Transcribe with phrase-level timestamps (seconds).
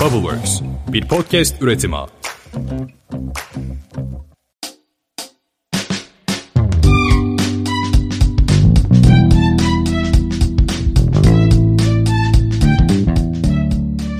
[0.00, 0.60] Bubbleworks,
[0.92, 1.96] bir podcast üretimi.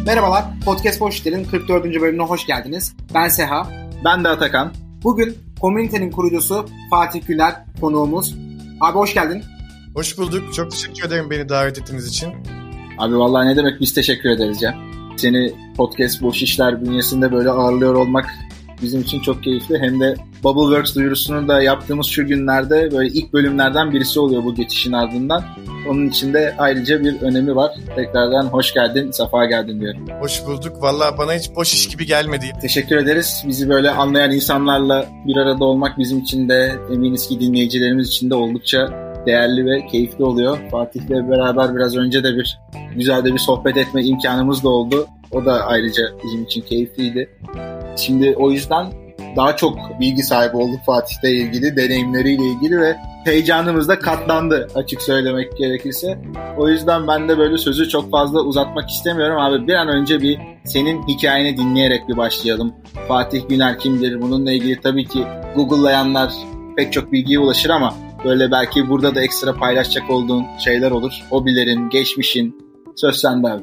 [0.07, 1.85] Merhabalar, Podcast Boşler'in 44.
[1.85, 2.97] bölümüne hoş geldiniz.
[3.15, 3.71] Ben Seha.
[4.05, 4.73] Ben de Atakan.
[5.03, 8.35] Bugün komünitenin kurucusu Fatih Güler konuğumuz.
[8.81, 9.43] Abi hoş geldin.
[9.95, 10.55] Hoş bulduk.
[10.55, 12.33] Çok teşekkür ederim beni davet ettiğiniz için.
[12.99, 15.00] Abi vallahi ne demek biz teşekkür ederiz ya.
[15.21, 18.27] Seni Podcast Boş İşler bünyesinde böyle ağırlıyor olmak
[18.83, 19.79] bizim için çok keyifli.
[19.79, 24.93] Hem de Bubbleworks duyurusunu da yaptığımız şu günlerde böyle ilk bölümlerden birisi oluyor bu geçişin
[24.93, 25.45] ardından.
[25.89, 27.73] Onun için de ayrıca bir önemi var.
[27.97, 30.09] Tekrardan hoş geldin, safa geldin diyorum.
[30.21, 30.83] Hoş bulduk.
[30.83, 32.47] Valla bana hiç boş iş gibi gelmedi.
[32.63, 33.45] Teşekkür ederiz.
[33.47, 38.35] Bizi böyle anlayan insanlarla bir arada olmak bizim için de eminiz ki dinleyicilerimiz için de
[38.35, 40.59] oldukça değerli ve keyifli oluyor.
[40.71, 42.59] Fatih'le beraber biraz önce de bir
[42.97, 45.07] güzel de bir sohbet etme imkanımız da oldu.
[45.33, 47.31] O da ayrıca bizim için keyifliydi.
[47.97, 48.87] Şimdi o yüzden
[49.37, 55.57] daha çok bilgi sahibi olduk Fatih'le ilgili, deneyimleriyle ilgili ve heyecanımız da katlandı açık söylemek
[55.57, 56.19] gerekirse.
[56.59, 59.67] O yüzden ben de böyle sözü çok fazla uzatmak istemiyorum abi.
[59.67, 62.75] Bir an önce bir senin hikayeni dinleyerek bir başlayalım.
[63.09, 64.23] Fatih Güner kimdir?
[64.23, 65.25] Bununla ilgili tabii ki
[65.57, 66.33] Google'layanlar
[66.77, 71.13] pek çok bilgiye ulaşır ama böyle belki burada da ekstra paylaşacak olduğun şeyler olur.
[71.31, 72.71] Hobilerin, geçmişin.
[72.97, 73.63] Söz sende abi.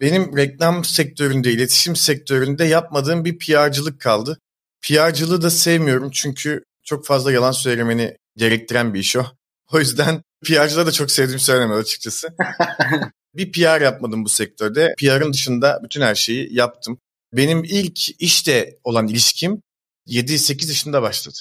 [0.00, 4.38] Benim reklam sektöründe, iletişim sektöründe yapmadığım bir PR'cılık kaldı.
[4.82, 9.24] PR'cılığı da sevmiyorum çünkü çok fazla yalan söylemeni gerektiren bir iş o.
[9.72, 12.28] O yüzden PR'cılığı da çok sevdiğim söylemez açıkçası.
[13.34, 14.94] bir PR yapmadım bu sektörde.
[14.98, 16.98] PR'ın dışında bütün her şeyi yaptım.
[17.32, 19.62] Benim ilk işte olan ilişkim
[20.08, 21.38] 7-8 yaşında başladı.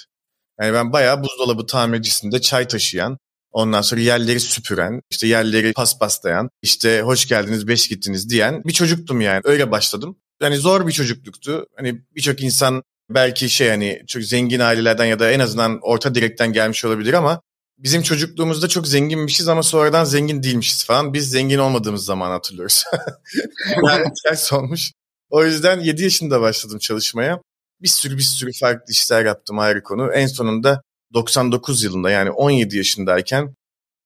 [0.61, 3.17] Yani ben bayağı buzdolabı tamircisinde çay taşıyan,
[3.52, 9.21] ondan sonra yerleri süpüren, işte yerleri paspaslayan, işte hoş geldiniz, beş gittiniz diyen bir çocuktum
[9.21, 9.42] yani.
[9.44, 10.17] Öyle başladım.
[10.42, 11.65] Yani zor bir çocukluktu.
[11.76, 16.54] Hani birçok insan belki şey hani çok zengin ailelerden ya da en azından orta direkten
[16.54, 17.42] gelmiş olabilir ama
[17.83, 21.14] bizim çocukluğumuzda çok zenginmişiz ama sonradan zengin değilmişiz falan.
[21.14, 22.83] Biz zengin olmadığımız zaman hatırlıyoruz.
[23.87, 24.92] yani ters olmuş.
[25.30, 27.41] O yüzden 7 yaşında başladım çalışmaya.
[27.81, 30.14] Bir sürü bir sürü farklı işler yaptım ayrı konu.
[30.14, 30.81] En sonunda
[31.14, 33.55] 99 yılında yani 17 yaşındayken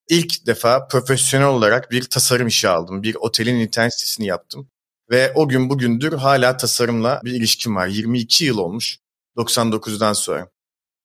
[0.09, 3.03] ilk defa profesyonel olarak bir tasarım işi aldım.
[3.03, 4.69] Bir otelin internet sitesini yaptım.
[5.11, 7.87] Ve o gün bugündür hala tasarımla bir ilişkim var.
[7.87, 8.97] 22 yıl olmuş
[9.37, 10.49] 99'dan sonra.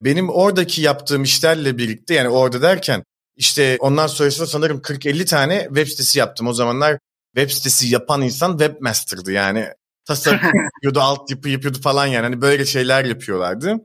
[0.02, 3.04] Benim oradaki yaptığım işlerle birlikte yani orada derken
[3.36, 6.46] işte ondan sonrasında sanırım 40-50 tane web sitesi yaptım.
[6.46, 6.98] O zamanlar
[7.36, 9.68] web sitesi yapan insan webmaster'dı yani.
[10.04, 10.40] Tasarım
[10.74, 12.22] yapıyordu, altyapı yapıyordu falan yani.
[12.22, 13.76] Hani böyle şeyler yapıyorlardı.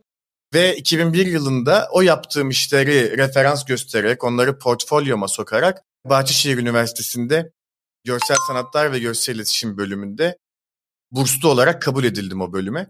[0.53, 7.51] Ve 2001 yılında o yaptığım işleri referans göstererek, onları portfolyoma sokarak Bahçeşehir Üniversitesi'nde
[8.03, 10.37] Görsel Sanatlar ve Görsel İletişim bölümünde
[11.11, 12.87] burslu olarak kabul edildim o bölüme.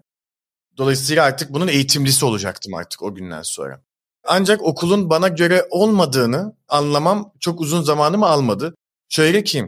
[0.78, 3.82] Dolayısıyla artık bunun eğitimlisi olacaktım artık o günden sonra.
[4.24, 8.76] Ancak okulun bana göre olmadığını anlamam çok uzun zamanımı almadı.
[9.10, 9.66] Şöyle ki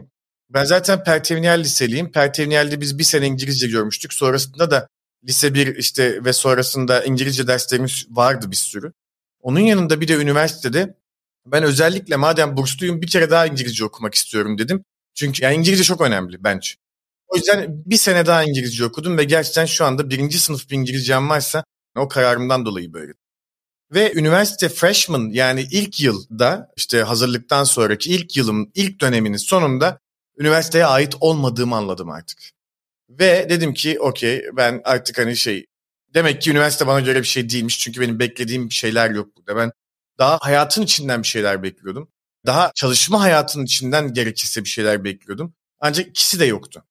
[0.50, 2.12] ben zaten Pertevniyel liseliyim.
[2.12, 4.12] Pertevniyel'de biz bir sene İngilizce görmüştük.
[4.12, 4.88] Sonrasında da
[5.24, 8.92] lise 1 işte ve sonrasında İngilizce derslerimiz vardı bir sürü.
[9.40, 10.94] Onun yanında bir de üniversitede
[11.46, 14.84] ben özellikle madem bursluyum bir kere daha İngilizce okumak istiyorum dedim.
[15.14, 16.74] Çünkü yani İngilizce çok önemli bence.
[17.28, 21.28] O yüzden bir sene daha İngilizce okudum ve gerçekten şu anda birinci sınıf bir İngilizcem
[21.28, 21.64] varsa
[21.96, 23.12] o kararımdan dolayı böyle.
[23.94, 29.98] Ve üniversite freshman yani ilk yılda işte hazırlıktan sonraki ilk yılım ilk döneminin sonunda
[30.38, 32.38] üniversiteye ait olmadığımı anladım artık.
[33.10, 35.66] Ve dedim ki okey ben artık hani şey
[36.14, 37.80] demek ki üniversite bana göre bir şey değilmiş.
[37.80, 39.56] Çünkü benim beklediğim şeyler yok burada.
[39.56, 39.72] Ben
[40.18, 42.08] daha hayatın içinden bir şeyler bekliyordum.
[42.46, 45.54] Daha çalışma hayatının içinden gerekirse bir şeyler bekliyordum.
[45.80, 46.84] Ancak ikisi de yoktu.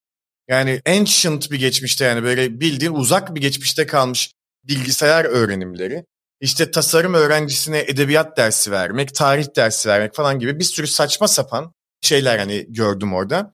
[0.47, 4.31] Yani ancient bir geçmişte yani böyle bildiğin uzak bir geçmişte kalmış
[4.63, 6.05] bilgisayar öğrenimleri.
[6.41, 11.73] İşte tasarım öğrencisine edebiyat dersi vermek, tarih dersi vermek falan gibi bir sürü saçma sapan
[12.01, 13.53] şeyler hani gördüm orada.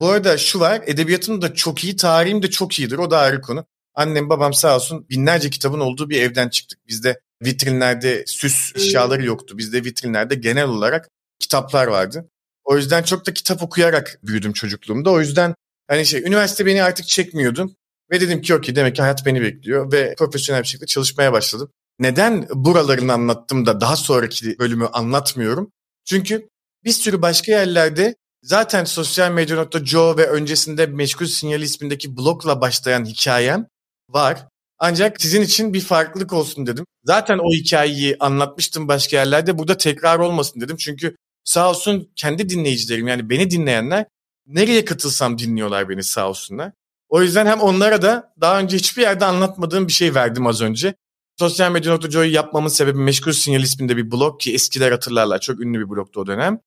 [0.00, 2.98] Bu arada şu var, edebiyatım da çok iyi, tarihim de çok iyidir.
[2.98, 3.66] O da ayrı konu.
[3.94, 6.88] Annem babam sağ olsun binlerce kitabın olduğu bir evden çıktık.
[6.88, 9.58] Bizde vitrinlerde süs eşyaları yoktu.
[9.58, 11.08] Bizde vitrinlerde genel olarak
[11.38, 12.28] kitaplar vardı.
[12.64, 15.10] O yüzden çok da kitap okuyarak büyüdüm çocukluğumda.
[15.10, 15.54] O yüzden
[15.88, 17.70] hani şey üniversite beni artık çekmiyordu.
[18.10, 21.70] Ve dedim ki okey demek ki hayat beni bekliyor ve profesyonel bir şekilde çalışmaya başladım.
[21.98, 25.72] Neden buralarını anlattım da daha sonraki bölümü anlatmıyorum?
[26.04, 26.48] Çünkü
[26.84, 33.66] bir sürü başka yerlerde zaten sosyal medya.co ve öncesinde Meşgul Sinyali ismindeki blogla başlayan hikayem
[34.08, 34.46] var.
[34.78, 36.84] Ancak sizin için bir farklılık olsun dedim.
[37.04, 39.58] Zaten o hikayeyi anlatmıştım başka yerlerde.
[39.58, 40.76] Burada tekrar olmasın dedim.
[40.76, 44.06] Çünkü sağ olsun kendi dinleyicilerim yani beni dinleyenler
[44.46, 46.72] nereye katılsam dinliyorlar beni sağ olsunlar.
[47.08, 50.94] O yüzden hem onlara da daha önce hiçbir yerde anlatmadığım bir şey verdim az önce.
[51.38, 55.40] Sosyal medya nokta yapmamın sebebi Meşgul Sinyal isminde bir blog ki eskiler hatırlarlar.
[55.40, 56.60] Çok ünlü bir blogtu o dönem.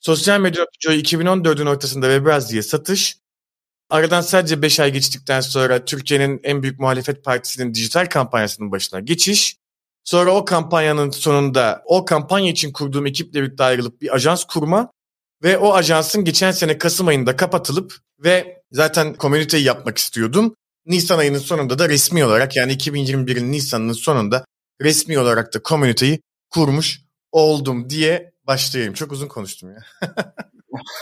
[0.00, 3.18] Sosyal medya nokta 2014'ün ortasında ve biraz diye satış.
[3.90, 9.56] Aradan sadece 5 ay geçtikten sonra Türkiye'nin en büyük muhalefet partisinin dijital kampanyasının başına geçiş.
[10.04, 14.90] Sonra o kampanyanın sonunda o kampanya için kurduğum ekiple birlikte ayrılıp bir ajans kurma
[15.46, 17.94] ve o ajansın geçen sene Kasım ayında kapatılıp
[18.24, 20.54] ve zaten komüniteyi yapmak istiyordum.
[20.86, 24.44] Nisan ayının sonunda da resmi olarak yani 2021'in Nisan'ının sonunda
[24.82, 26.20] resmi olarak da komüniteyi
[26.50, 27.00] kurmuş
[27.32, 28.94] oldum diye başlayayım.
[28.94, 30.10] Çok uzun konuştum ya.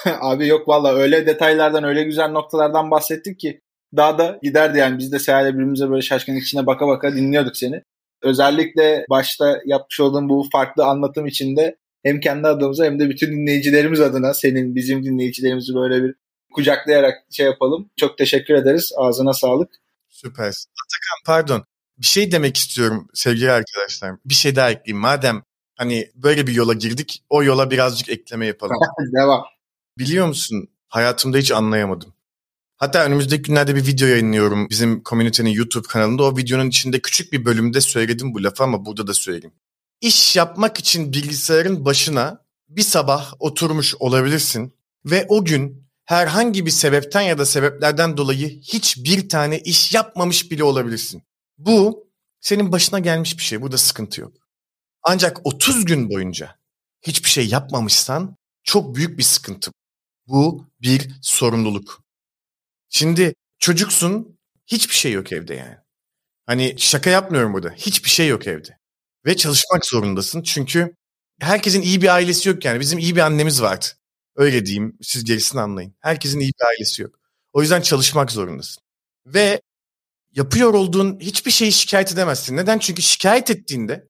[0.20, 3.60] Abi yok valla öyle detaylardan öyle güzel noktalardan bahsettik ki
[3.96, 7.82] daha da giderdi yani biz de Seher'le birbirimize böyle şaşkın içine baka baka dinliyorduk seni.
[8.22, 14.00] Özellikle başta yapmış olduğum bu farklı anlatım içinde hem kendi adımıza hem de bütün dinleyicilerimiz
[14.00, 16.14] adına senin bizim dinleyicilerimizi böyle bir
[16.52, 17.90] kucaklayarak şey yapalım.
[17.96, 18.92] Çok teşekkür ederiz.
[18.96, 19.70] Ağzına sağlık.
[20.08, 20.70] Süpersin.
[20.70, 21.64] Atakan pardon.
[21.98, 24.12] Bir şey demek istiyorum sevgili arkadaşlar.
[24.24, 25.02] Bir şey daha ekleyeyim.
[25.02, 25.42] Madem
[25.76, 28.76] hani böyle bir yola girdik o yola birazcık ekleme yapalım.
[29.20, 29.44] Devam.
[29.98, 32.14] Biliyor musun hayatımda hiç anlayamadım.
[32.76, 36.22] Hatta önümüzdeki günlerde bir video yayınlıyorum bizim komünitenin YouTube kanalında.
[36.22, 39.54] O videonun içinde küçük bir bölümde söyledim bu lafı ama burada da söyleyeyim.
[40.04, 47.20] İş yapmak için bilgisayarın başına bir sabah oturmuş olabilirsin ve o gün herhangi bir sebepten
[47.20, 51.22] ya da sebeplerden dolayı hiçbir tane iş yapmamış bile olabilirsin.
[51.58, 52.08] Bu
[52.40, 53.62] senin başına gelmiş bir şey.
[53.62, 54.36] Burada sıkıntı yok.
[55.02, 56.58] Ancak 30 gün boyunca
[57.02, 59.70] hiçbir şey yapmamışsan çok büyük bir sıkıntı.
[60.26, 62.02] Bu bir sorumluluk.
[62.88, 65.76] Şimdi çocuksun hiçbir şey yok evde yani.
[66.46, 67.70] Hani şaka yapmıyorum burada.
[67.70, 68.83] Hiçbir şey yok evde.
[69.26, 70.96] Ve çalışmak zorundasın çünkü
[71.40, 72.80] herkesin iyi bir ailesi yok yani.
[72.80, 73.86] Bizim iyi bir annemiz vardı.
[74.36, 75.94] Öyle diyeyim siz gerisini anlayın.
[76.00, 77.14] Herkesin iyi bir ailesi yok.
[77.52, 78.82] O yüzden çalışmak zorundasın.
[79.26, 79.60] Ve
[80.34, 82.56] yapıyor olduğun hiçbir şeyi şikayet edemezsin.
[82.56, 82.78] Neden?
[82.78, 84.08] Çünkü şikayet ettiğinde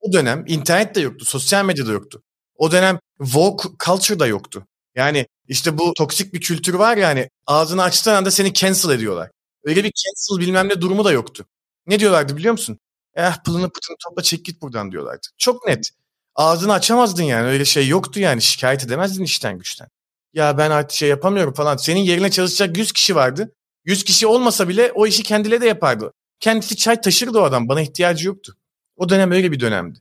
[0.00, 2.22] o dönem internet de yoktu, sosyal medya da yoktu.
[2.56, 4.66] O dönem woke culture da yoktu.
[4.96, 9.30] Yani işte bu toksik bir kültür var ya hani ağzını açtığın anda seni cancel ediyorlar.
[9.64, 11.46] Öyle bir cancel bilmem ne durumu da yoktu.
[11.86, 12.78] Ne diyorlardı biliyor musun?
[13.16, 15.26] Eh pılını pıtını topla çek git buradan diyorlardı.
[15.38, 15.90] Çok net.
[16.34, 19.88] Ağzını açamazdın yani öyle şey yoktu yani şikayet edemezdin işten güçten.
[20.32, 21.76] Ya ben artık şey yapamıyorum falan.
[21.76, 23.54] Senin yerine çalışacak 100 kişi vardı.
[23.84, 26.12] 100 kişi olmasa bile o işi kendileri de yapardı.
[26.40, 27.68] Kendisi çay taşırdı o adam.
[27.68, 28.56] Bana ihtiyacı yoktu.
[28.96, 29.98] O dönem öyle bir dönemdi.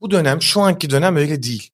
[0.00, 1.70] Bu dönem şu anki dönem öyle değil.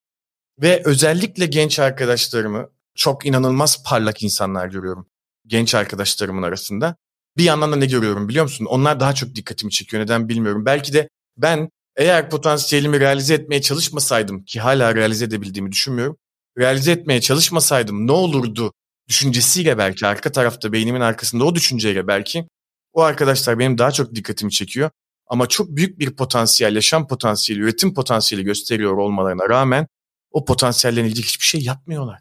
[0.63, 5.07] Ve özellikle genç arkadaşlarımı çok inanılmaz parlak insanlar görüyorum.
[5.47, 6.97] Genç arkadaşlarımın arasında.
[7.37, 8.65] Bir yandan da ne görüyorum biliyor musun?
[8.65, 10.03] Onlar daha çok dikkatimi çekiyor.
[10.03, 10.67] Neden bilmiyorum.
[10.67, 16.17] Belki de ben eğer potansiyelimi realize etmeye çalışmasaydım ki hala realize edebildiğimi düşünmüyorum.
[16.59, 18.73] Realize etmeye çalışmasaydım ne olurdu
[19.09, 22.49] düşüncesiyle belki arka tarafta beynimin arkasında o düşünceyle belki
[22.93, 24.91] o arkadaşlar benim daha çok dikkatimi çekiyor.
[25.27, 29.87] Ama çok büyük bir potansiyel, yaşam potansiyeli, üretim potansiyeli gösteriyor olmalarına rağmen
[30.31, 32.21] o potansiyellerle ilgili hiçbir şey yapmıyorlar.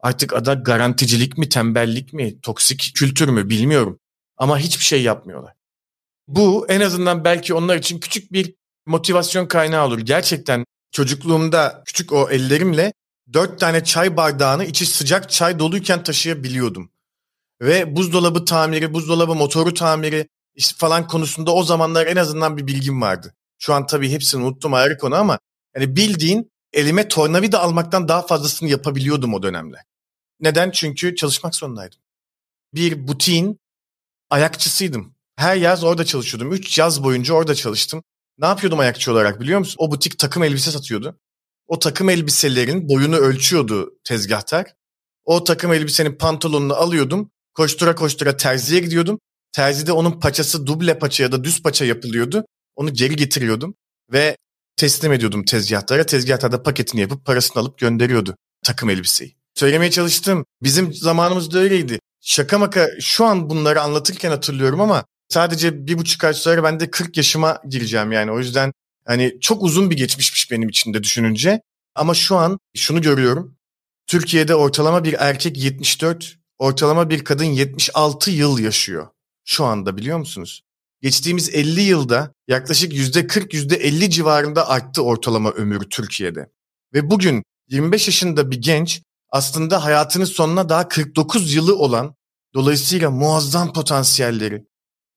[0.00, 3.98] Artık ada garanticilik mi, tembellik mi, toksik kültür mü bilmiyorum.
[4.40, 5.54] Ama hiçbir şey yapmıyorlar.
[6.28, 8.54] Bu en azından belki onlar için küçük bir
[8.86, 9.98] motivasyon kaynağı olur.
[9.98, 12.92] Gerçekten çocukluğumda küçük o ellerimle
[13.32, 16.90] dört tane çay bardağını içi sıcak çay doluyken taşıyabiliyordum.
[17.62, 23.02] Ve buzdolabı tamiri, buzdolabı motoru tamiri işte falan konusunda o zamanlar en azından bir bilgim
[23.02, 23.34] vardı.
[23.58, 25.38] Şu an tabii hepsini unuttum ayrı konu ama
[25.76, 29.76] yani bildiğin elime tornavida almaktan daha fazlasını yapabiliyordum o dönemde.
[30.40, 30.70] Neden?
[30.70, 31.98] Çünkü çalışmak zorundaydım.
[32.74, 33.60] Bir butiğin
[34.30, 35.14] ayakçısıydım.
[35.36, 36.52] Her yaz orada çalışıyordum.
[36.52, 38.02] Üç yaz boyunca orada çalıştım.
[38.38, 39.76] Ne yapıyordum ayakçı olarak biliyor musun?
[39.78, 41.18] O butik takım elbise satıyordu.
[41.66, 44.74] O takım elbiselerin boyunu ölçüyordu tezgahtar.
[45.24, 47.30] O takım elbisenin pantolonunu alıyordum.
[47.54, 49.20] Koştura koştura terziye gidiyordum.
[49.52, 52.44] Terzide onun paçası duble paça ya da düz paça yapılıyordu.
[52.76, 53.74] Onu geri getiriyordum
[54.12, 54.36] ve
[54.76, 56.06] teslim ediyordum tezgahtara.
[56.06, 59.36] Tezgahtar da paketini yapıp parasını alıp gönderiyordu takım elbiseyi.
[59.54, 60.44] Söylemeye çalıştım.
[60.62, 61.98] Bizim zamanımızda öyleydi.
[62.20, 66.90] Şaka maka şu an bunları anlatırken hatırlıyorum ama sadece bir buçuk ay sonra ben de
[66.90, 68.32] 40 yaşıma gireceğim yani.
[68.32, 68.72] O yüzden
[69.06, 71.60] hani çok uzun bir geçmişmiş benim için de düşününce.
[71.94, 73.56] Ama şu an şunu görüyorum.
[74.06, 79.08] Türkiye'de ortalama bir erkek 74, ortalama bir kadın 76 yıl yaşıyor.
[79.44, 80.62] Şu anda biliyor musunuz?
[81.02, 86.50] Geçtiğimiz 50 yılda yaklaşık %40 %50 civarında arttı ortalama ömrü Türkiye'de.
[86.94, 92.14] Ve bugün 25 yaşında bir genç aslında hayatının sonuna daha 49 yılı olan
[92.54, 94.66] dolayısıyla muazzam potansiyelleri,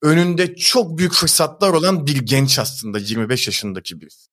[0.01, 4.27] önünde çok büyük fırsatlar olan bir genç aslında 25 yaşındaki birisi.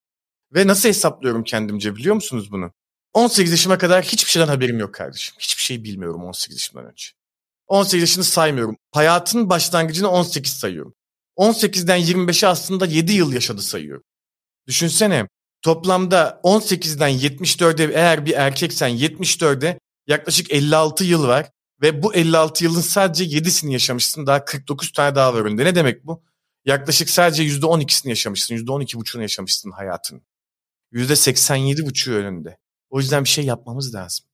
[0.55, 2.73] Ve nasıl hesaplıyorum kendimce biliyor musunuz bunu?
[3.13, 5.37] 18 yaşıma kadar hiçbir şeyden haberim yok kardeşim.
[5.39, 7.07] Hiçbir şey bilmiyorum 18 yaşından önce.
[7.67, 8.77] 18 yaşını saymıyorum.
[8.93, 10.95] Hayatın başlangıcını 18 sayıyorum.
[11.37, 14.05] 18'den 25'e aslında 7 yıl yaşadı sayıyorum.
[14.67, 15.29] Düşünsene
[15.63, 21.51] toplamda 18'den 74'e eğer bir erkeksen 74'e yaklaşık 56 yıl var.
[21.83, 24.27] Ve bu 56 yılın sadece 7'sini yaşamışsın.
[24.27, 25.65] Daha 49 tane daha var önünde.
[25.65, 26.23] Ne demek bu?
[26.65, 28.55] Yaklaşık sadece %12'sini yaşamışsın.
[28.55, 30.23] %12,5'unu yaşamışsın hayatın.
[30.93, 32.59] %87,5'u önünde.
[32.91, 34.27] O yüzden bir şey yapmamız lazım.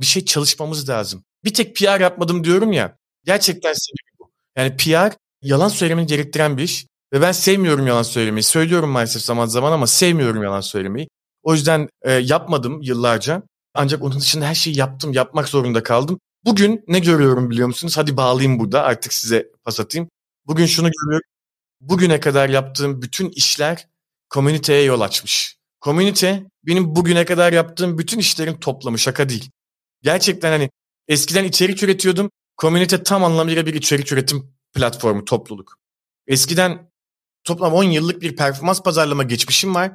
[0.00, 1.24] Bir şey çalışmamız lazım.
[1.44, 2.98] Bir tek PR yapmadım diyorum ya.
[3.24, 4.32] Gerçekten sebebi bu.
[4.56, 6.86] Yani PR yalan söylemeni gerektiren bir iş.
[7.14, 8.42] Ve ben sevmiyorum yalan söylemeyi.
[8.42, 11.08] Söylüyorum maalesef zaman zaman ama sevmiyorum yalan söylemeyi.
[11.42, 13.42] O yüzden e, yapmadım yıllarca.
[13.74, 15.12] Ancak onun dışında her şeyi yaptım.
[15.12, 16.20] Yapmak zorunda kaldım.
[16.44, 17.96] Bugün ne görüyorum biliyor musunuz?
[17.96, 20.08] Hadi bağlayayım burada artık size pas atayım.
[20.46, 21.28] Bugün şunu görüyorum.
[21.80, 23.88] Bugüne kadar yaptığım bütün işler
[24.30, 25.56] komüniteye yol açmış.
[25.80, 29.50] Komünite benim bugüne kadar yaptığım bütün işlerin toplamı şaka değil.
[30.02, 30.70] Gerçekten hani
[31.08, 32.30] eskiden içerik üretiyordum.
[32.56, 35.76] Komünite tam anlamıyla bir içerik üretim platformu, topluluk.
[36.26, 36.93] Eskiden
[37.44, 39.92] toplam 10 yıllık bir performans pazarlama geçmişim var.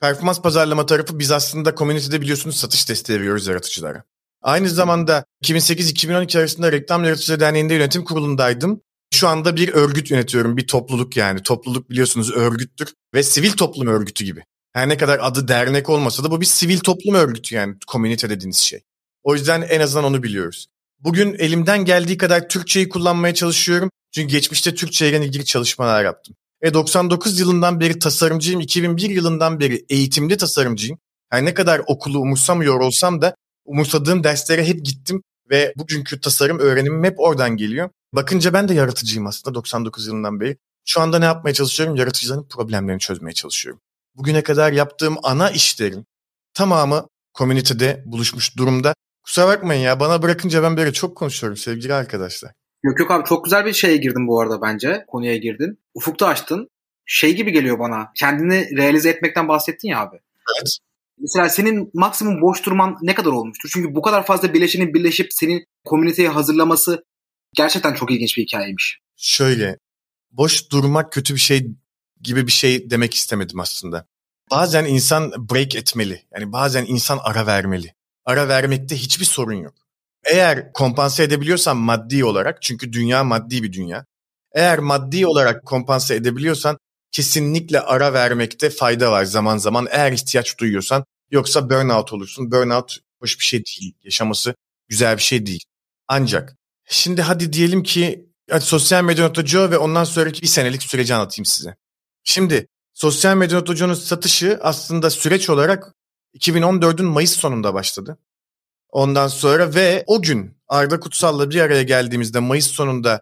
[0.00, 4.04] Performans pazarlama tarafı biz aslında komünitede biliyorsunuz satış desteği veriyoruz yaratıcılara.
[4.42, 8.80] Aynı zamanda 2008-2012 arasında Reklam Yaratıcıları Derneği'nde yönetim kurulundaydım.
[9.14, 11.42] Şu anda bir örgüt yönetiyorum, bir topluluk yani.
[11.42, 14.44] Topluluk biliyorsunuz örgüttür ve sivil toplum örgütü gibi.
[14.72, 18.56] Her ne kadar adı dernek olmasa da bu bir sivil toplum örgütü yani komünite dediğiniz
[18.56, 18.80] şey.
[19.22, 20.66] O yüzden en azından onu biliyoruz.
[21.00, 23.90] Bugün elimden geldiği kadar Türkçeyi kullanmaya çalışıyorum.
[24.14, 26.36] Çünkü geçmişte Türkçe ile ilgili çalışmalar yaptım.
[26.62, 30.98] E 99 yılından beri tasarımcıyım, 2001 yılından beri eğitimli tasarımcıyım.
[31.30, 37.04] Her ne kadar okulu umursamıyor olsam da umursadığım derslere hep gittim ve bugünkü tasarım öğrenimim
[37.04, 37.90] hep oradan geliyor.
[38.12, 40.56] Bakınca ben de yaratıcıyım aslında 99 yılından beri.
[40.84, 41.96] Şu anda ne yapmaya çalışıyorum?
[41.96, 43.80] Yaratıcıların problemlerini çözmeye çalışıyorum.
[44.14, 46.06] Bugüne kadar yaptığım ana işlerin
[46.54, 48.94] tamamı komünitede buluşmuş durumda.
[49.22, 52.52] Kusura bakmayın ya bana bırakınca ben böyle çok konuşuyorum sevgili arkadaşlar.
[52.82, 55.04] Yok yok abi çok güzel bir şeye girdin bu arada bence.
[55.08, 55.78] Konuya girdin.
[55.94, 56.68] Ufukta açtın.
[57.06, 58.10] Şey gibi geliyor bana.
[58.16, 60.16] Kendini realize etmekten bahsettin ya abi.
[60.56, 60.78] Evet.
[61.18, 63.70] Mesela senin maksimum boş durman ne kadar olmuştur?
[63.72, 67.04] Çünkü bu kadar fazla bileşenin birleşip senin komüniteye hazırlaması
[67.54, 69.00] gerçekten çok ilginç bir hikayeymiş.
[69.16, 69.76] Şöyle,
[70.30, 71.66] boş durmak kötü bir şey
[72.20, 74.06] gibi bir şey demek istemedim aslında.
[74.50, 76.22] Bazen insan break etmeli.
[76.34, 77.94] Yani bazen insan ara vermeli.
[78.24, 79.74] Ara vermekte hiçbir sorun yok.
[80.30, 84.06] Eğer kompanse edebiliyorsan maddi olarak çünkü dünya maddi bir dünya.
[84.54, 86.78] Eğer maddi olarak kompanse edebiliyorsan
[87.12, 91.04] kesinlikle ara vermekte fayda var zaman zaman eğer ihtiyaç duyuyorsan.
[91.30, 92.50] Yoksa burnout olursun.
[92.50, 93.94] Burnout hoş bir şey değil.
[94.02, 94.54] Yaşaması
[94.88, 95.64] güzel bir şey değil.
[96.08, 96.56] Ancak
[96.88, 101.44] şimdi hadi diyelim ki hadi sosyal medya notocu ve ondan sonraki bir senelik süreci anlatayım
[101.44, 101.76] size.
[102.24, 105.94] Şimdi sosyal medya notocu'nun satışı aslında süreç olarak
[106.34, 108.18] 2014'ün Mayıs sonunda başladı.
[108.92, 113.20] Ondan sonra ve o gün Arda Kutsal'la bir araya geldiğimizde Mayıs sonunda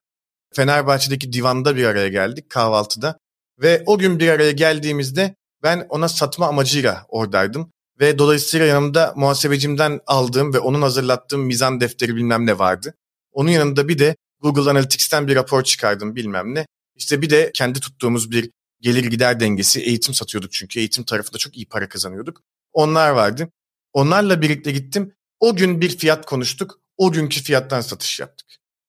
[0.54, 3.18] Fenerbahçe'deki divanda bir araya geldik kahvaltıda.
[3.62, 7.72] Ve o gün bir araya geldiğimizde ben ona satma amacıyla oradaydım.
[8.00, 12.94] Ve dolayısıyla yanımda muhasebecimden aldığım ve onun hazırlattığım mizan defteri bilmem ne vardı.
[13.32, 16.66] Onun yanında bir de Google Analytics'ten bir rapor çıkardım bilmem ne.
[16.96, 21.56] İşte bir de kendi tuttuğumuz bir gelir gider dengesi eğitim satıyorduk çünkü eğitim tarafında çok
[21.56, 22.42] iyi para kazanıyorduk.
[22.72, 23.48] Onlar vardı.
[23.92, 25.12] Onlarla birlikte gittim.
[25.40, 26.80] O gün bir fiyat konuştuk.
[26.96, 28.46] O günkü fiyattan satış yaptık.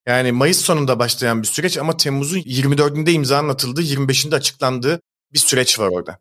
[0.08, 5.02] Yani Mayıs sonunda başlayan bir süreç ama Temmuz'un 24'ünde imza atıldığı, 25'inde açıklandığı
[5.34, 6.20] bir süreç var orada.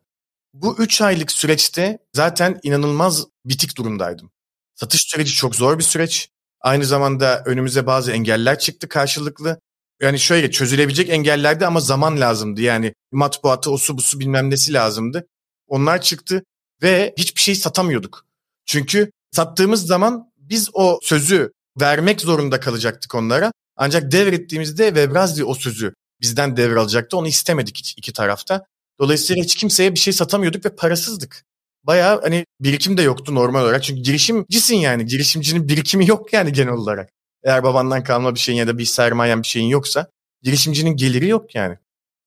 [0.53, 4.31] Bu 3 aylık süreçte zaten inanılmaz bitik durumdaydım.
[4.75, 6.29] Satış süreci çok zor bir süreç.
[6.61, 9.59] Aynı zamanda önümüze bazı engeller çıktı karşılıklı.
[10.01, 12.61] Yani şöyle çözülebilecek engellerdi ama zaman lazımdı.
[12.61, 15.27] Yani matbuatı, osu busu bilmem nesi lazımdı.
[15.67, 16.43] Onlar çıktı
[16.81, 18.25] ve hiçbir şey satamıyorduk.
[18.65, 23.51] Çünkü sattığımız zaman biz o sözü vermek zorunda kalacaktık onlara.
[23.77, 27.17] Ancak devrettiğimizde Webrazi o sözü bizden devralacaktı.
[27.17, 28.65] Onu istemedik iki tarafta.
[28.99, 31.43] Dolayısıyla hiç kimseye bir şey satamıyorduk ve parasızdık.
[31.83, 33.83] Bayağı hani birikim de yoktu normal olarak.
[33.83, 35.05] Çünkü girişimcisin yani.
[35.05, 37.09] Girişimcinin birikimi yok yani genel olarak.
[37.43, 40.07] Eğer babandan kalma bir şeyin ya da bir sermayen bir şeyin yoksa
[40.41, 41.77] girişimcinin geliri yok yani.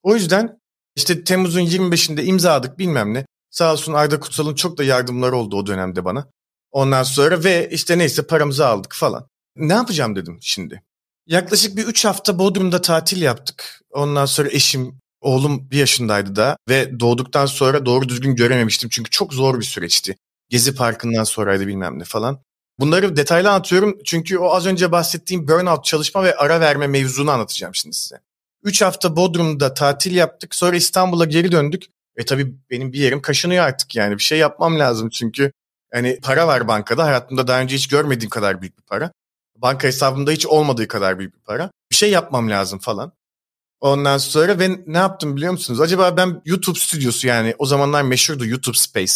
[0.02, 0.58] O yüzden
[0.96, 3.26] işte Temmuz'un 25'inde imzaladık bilmem ne.
[3.50, 6.26] Sağ olsun Arda Kutsal'ın çok da yardımları oldu o dönemde bana.
[6.72, 9.26] Ondan sonra ve işte neyse paramızı aldık falan.
[9.56, 10.82] Ne yapacağım dedim şimdi.
[11.26, 13.82] Yaklaşık bir 3 hafta Bodrum'da tatil yaptık.
[13.90, 18.90] Ondan sonra eşim, oğlum bir yaşındaydı da ve doğduktan sonra doğru düzgün görememiştim.
[18.90, 20.16] Çünkü çok zor bir süreçti.
[20.48, 22.40] Gezi Parkı'ndan sonraydı bilmem ne falan.
[22.80, 27.74] Bunları detaylı anlatıyorum çünkü o az önce bahsettiğim burnout çalışma ve ara verme mevzunu anlatacağım
[27.74, 28.20] şimdi size.
[28.62, 30.54] 3 hafta Bodrum'da tatil yaptık.
[30.54, 31.84] Sonra İstanbul'a geri döndük.
[32.16, 34.18] E tabii benim bir yerim kaşınıyor artık yani.
[34.18, 35.52] Bir şey yapmam lazım çünkü
[35.92, 37.04] hani para var bankada.
[37.04, 39.12] Hayatımda daha önce hiç görmediğim kadar büyük bir para.
[39.56, 41.70] Banka hesabımda hiç olmadığı kadar büyük bir para.
[41.90, 43.12] Bir şey yapmam lazım falan.
[43.80, 45.80] Ondan sonra ve ne yaptım biliyor musunuz?
[45.80, 49.12] Acaba ben YouTube stüdyosu yani o zamanlar meşhurdu YouTube Space.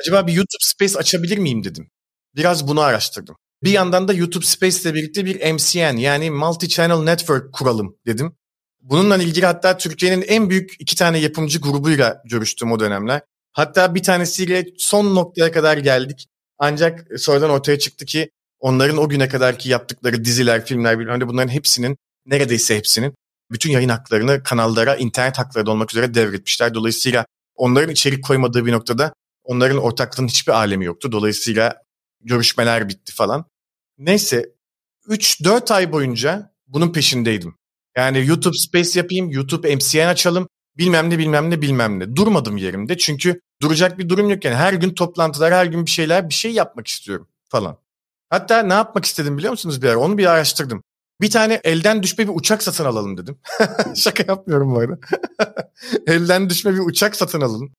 [0.00, 1.90] Acaba bir YouTube Space açabilir miyim dedim.
[2.36, 3.36] Biraz bunu araştırdım.
[3.62, 8.36] Bir yandan da YouTube Space ile birlikte bir MCN yani Multi Channel Network kuralım dedim.
[8.80, 13.22] Bununla ilgili hatta Türkiye'nin en büyük iki tane yapımcı grubuyla görüştüm o dönemler.
[13.58, 16.28] Hatta bir tanesiyle son noktaya kadar geldik.
[16.58, 21.96] Ancak sonradan ortaya çıktı ki onların o güne kadarki yaptıkları diziler, filmler, hani bunların hepsinin
[22.26, 23.14] neredeyse hepsinin
[23.50, 26.74] bütün yayın haklarını kanallara, internet hakları da olmak üzere devretmişler.
[26.74, 29.12] Dolayısıyla onların içerik koymadığı bir noktada
[29.44, 31.12] onların ortaklığının hiçbir alemi yoktu.
[31.12, 31.82] Dolayısıyla
[32.20, 33.44] görüşmeler bitti falan.
[33.98, 34.52] Neyse
[35.08, 37.54] 3-4 ay boyunca bunun peşindeydim.
[37.96, 42.16] Yani YouTube Space yapayım, YouTube MCN açalım, bilmem ne bilmem ne bilmem ne.
[42.16, 44.56] Durmadım yerimde çünkü duracak bir durum yok yani.
[44.56, 47.78] Her gün toplantılar, her gün bir şeyler, bir şey yapmak istiyorum falan.
[48.30, 49.98] Hatta ne yapmak istedim biliyor musunuz bir ara?
[49.98, 50.82] Onu bir araştırdım.
[51.20, 53.38] Bir tane elden düşme bir uçak satın alalım dedim.
[53.96, 54.98] Şaka yapmıyorum bu arada.
[56.06, 57.72] elden düşme bir uçak satın alalım.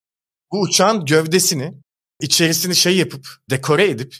[0.51, 1.73] Bu uçağın gövdesini
[2.21, 4.15] içerisini şey yapıp dekore edip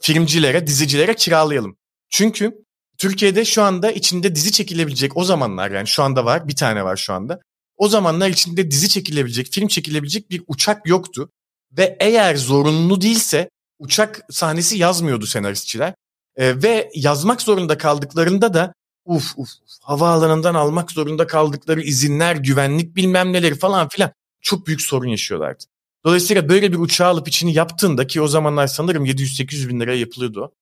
[0.00, 1.76] filmcilere, dizicilere kiralayalım.
[2.10, 2.64] Çünkü
[2.98, 6.96] Türkiye'de şu anda içinde dizi çekilebilecek o zamanlar yani şu anda var bir tane var
[6.96, 7.40] şu anda.
[7.78, 11.30] O zamanlar içinde dizi çekilebilecek, film çekilebilecek bir uçak yoktu.
[11.72, 15.94] Ve eğer zorunlu değilse uçak sahnesi yazmıyordu senaristçiler.
[16.36, 19.48] Ee, ve yazmak zorunda kaldıklarında da uf uf
[19.82, 25.64] havaalanından almak zorunda kaldıkları izinler, güvenlik bilmem neleri falan filan çok büyük sorun yaşıyorlardı.
[26.04, 30.52] Dolayısıyla böyle bir uçağı alıp içini yaptığında ki o zamanlar sanırım 700-800 bin liraya yapılıyordu.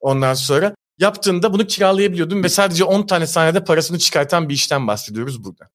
[0.00, 5.44] Ondan sonra yaptığında bunu kiralayabiliyordun ve sadece 10 tane sahnede parasını çıkartan bir işten bahsediyoruz
[5.44, 5.70] burada.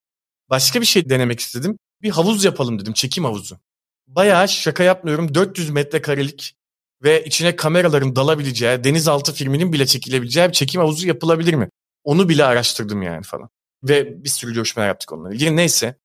[0.50, 1.78] Başka bir şey denemek istedim.
[2.02, 3.60] Bir havuz yapalım dedim, çekim havuzu.
[4.08, 6.56] Bayağı şaka yapmıyorum 400 metrekarelik
[7.04, 11.70] ve içine kameraların dalabileceği, denizaltı filminin bile çekilebileceği bir çekim havuzu yapılabilir mi?
[12.04, 13.50] Onu bile araştırdım yani falan.
[13.84, 15.56] Ve bir sürü görüşmeler yaptık onunla ilgili.
[15.56, 15.98] Neyse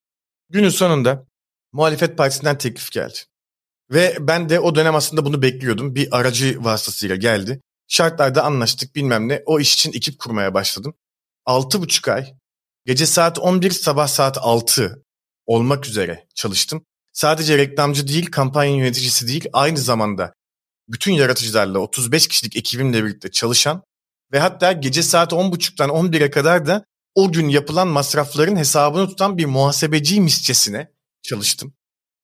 [0.51, 1.27] günün sonunda
[1.73, 3.19] muhalefet partisinden teklif geldi.
[3.91, 5.95] Ve ben de o dönem aslında bunu bekliyordum.
[5.95, 7.61] Bir aracı vasıtasıyla geldi.
[7.89, 9.43] Şartlarda anlaştık bilmem ne.
[9.47, 10.95] O iş için ekip kurmaya başladım.
[11.45, 12.35] Altı buçuk ay
[12.87, 15.05] gece saat 11 sabah saat 6
[15.47, 16.85] olmak üzere çalıştım.
[17.13, 20.33] Sadece reklamcı değil, kampanya yöneticisi değil, aynı zamanda
[20.89, 23.83] bütün yaratıcılarla 35 kişilik ekibimle birlikte çalışan
[24.33, 29.47] ve hatta gece saat 10.30'dan 11'e kadar da o gün yapılan masrafların hesabını tutan bir
[29.47, 30.91] muhasebeciymişçesine
[31.23, 31.75] çalıştım.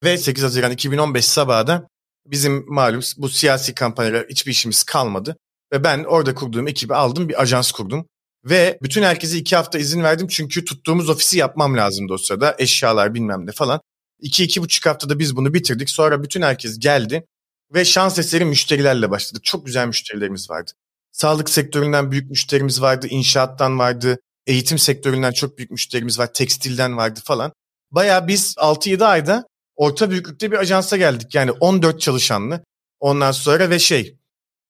[0.04, 1.88] Ve 8 Haziran 2015 sabahı da
[2.26, 5.36] bizim malum bu siyasi kampanyalara hiçbir işimiz kalmadı.
[5.72, 8.08] Ve ben orada kurduğum ekibi aldım bir ajans kurdum.
[8.46, 12.56] Ve bütün herkese iki hafta izin verdim çünkü tuttuğumuz ofisi yapmam lazımdı o sırada.
[12.58, 13.80] Eşyalar bilmem ne falan.
[14.20, 15.90] İki, iki buçuk haftada biz bunu bitirdik.
[15.90, 17.26] Sonra bütün herkes geldi.
[17.74, 19.44] Ve şans eseri müşterilerle başladık.
[19.44, 20.70] Çok güzel müşterilerimiz vardı.
[21.12, 23.06] Sağlık sektöründen büyük müşterimiz vardı.
[23.10, 24.18] inşaattan vardı.
[24.46, 26.32] Eğitim sektöründen çok büyük müşterimiz var.
[26.32, 27.52] Tekstilden vardı falan.
[27.90, 31.34] Baya biz 6-7 ayda orta büyüklükte bir ajansa geldik.
[31.34, 32.64] Yani 14 çalışanlı.
[33.00, 34.16] Ondan sonra ve şey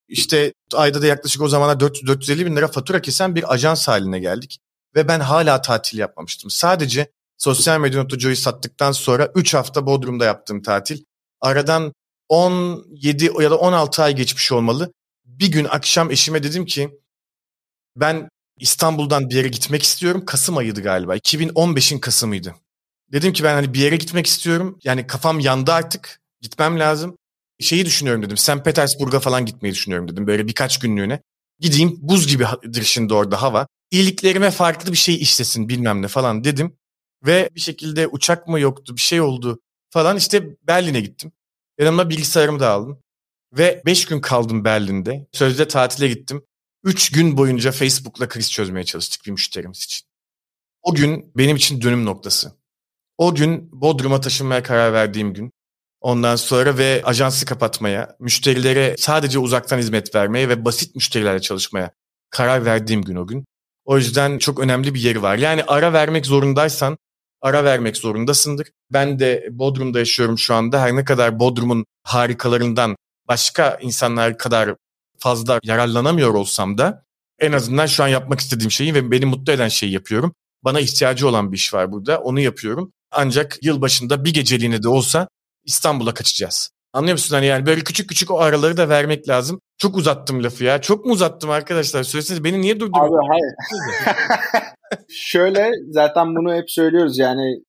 [0.09, 4.59] işte ayda da yaklaşık o zamana 400-450 bin lira fatura kesen bir ajans haline geldik.
[4.95, 6.51] Ve ben hala tatil yapmamıştım.
[6.51, 11.05] Sadece sosyal medya notu sattıktan sonra 3 hafta Bodrum'da yaptığım tatil.
[11.41, 11.93] Aradan
[12.29, 14.93] 17 ya da 16 ay geçmiş olmalı.
[15.25, 17.01] Bir gün akşam eşime dedim ki
[17.97, 20.25] ben İstanbul'dan bir yere gitmek istiyorum.
[20.25, 21.17] Kasım ayıydı galiba.
[21.17, 22.55] 2015'in Kasım'ıydı.
[23.13, 24.79] Dedim ki ben hani bir yere gitmek istiyorum.
[24.85, 26.21] Yani kafam yandı artık.
[26.41, 27.19] Gitmem lazım.
[27.61, 28.37] Şeyi düşünüyorum dedim.
[28.37, 28.65] St.
[28.65, 30.27] Petersburg'a falan gitmeyi düşünüyorum dedim.
[30.27, 31.23] Böyle birkaç günlüğüne.
[31.61, 32.45] Gideyim buz gibi
[32.83, 33.67] şimdi orada hava.
[33.91, 36.77] İyiliklerime farklı bir şey işlesin bilmem ne falan dedim.
[37.27, 41.33] Ve bir şekilde uçak mı yoktu bir şey oldu falan işte Berlin'e gittim.
[41.79, 42.99] Yanıma bilgisayarımı da aldım.
[43.53, 45.27] Ve 5 gün kaldım Berlin'de.
[45.33, 46.43] Sözde tatile gittim.
[46.85, 50.07] 3 gün boyunca Facebook'la kriz çözmeye çalıştık bir müşterimiz için.
[50.83, 52.53] O gün benim için dönüm noktası.
[53.19, 55.53] O gün Bodrum'a taşınmaya karar verdiğim gün.
[56.07, 61.91] Ondan sonra ve ajansı kapatmaya, müşterilere sadece uzaktan hizmet vermeye ve basit müşterilerle çalışmaya
[62.31, 63.45] karar verdiğim gün o gün.
[63.85, 65.37] O yüzden çok önemli bir yeri var.
[65.37, 66.99] Yani ara vermek zorundaysan
[67.43, 68.69] ara vermek zorundasındır.
[68.93, 70.81] Ben de Bodrum'da yaşıyorum şu anda.
[70.81, 72.97] Her ne kadar Bodrum'un harikalarından
[73.29, 74.75] başka insanlar kadar
[75.19, 77.05] fazla yararlanamıyor olsam da
[77.39, 80.35] en azından şu an yapmak istediğim şeyi ve beni mutlu eden şeyi yapıyorum.
[80.65, 82.21] Bana ihtiyacı olan bir iş var burada.
[82.21, 82.93] Onu yapıyorum.
[83.11, 85.29] Ancak yılbaşında bir geceliğine de olsa
[85.67, 86.71] İstanbul'a kaçacağız.
[86.93, 87.35] Anlıyor musun?
[87.35, 89.61] Hani yani böyle küçük küçük o araları da vermek lazım.
[89.79, 90.81] Çok uzattım lafı ya.
[90.81, 92.03] Çok mu uzattım arkadaşlar?
[92.03, 93.13] Söyleseniz beni niye durdurdunuz?
[93.13, 93.55] Abi hayır.
[95.11, 97.61] Şöyle zaten bunu hep söylüyoruz yani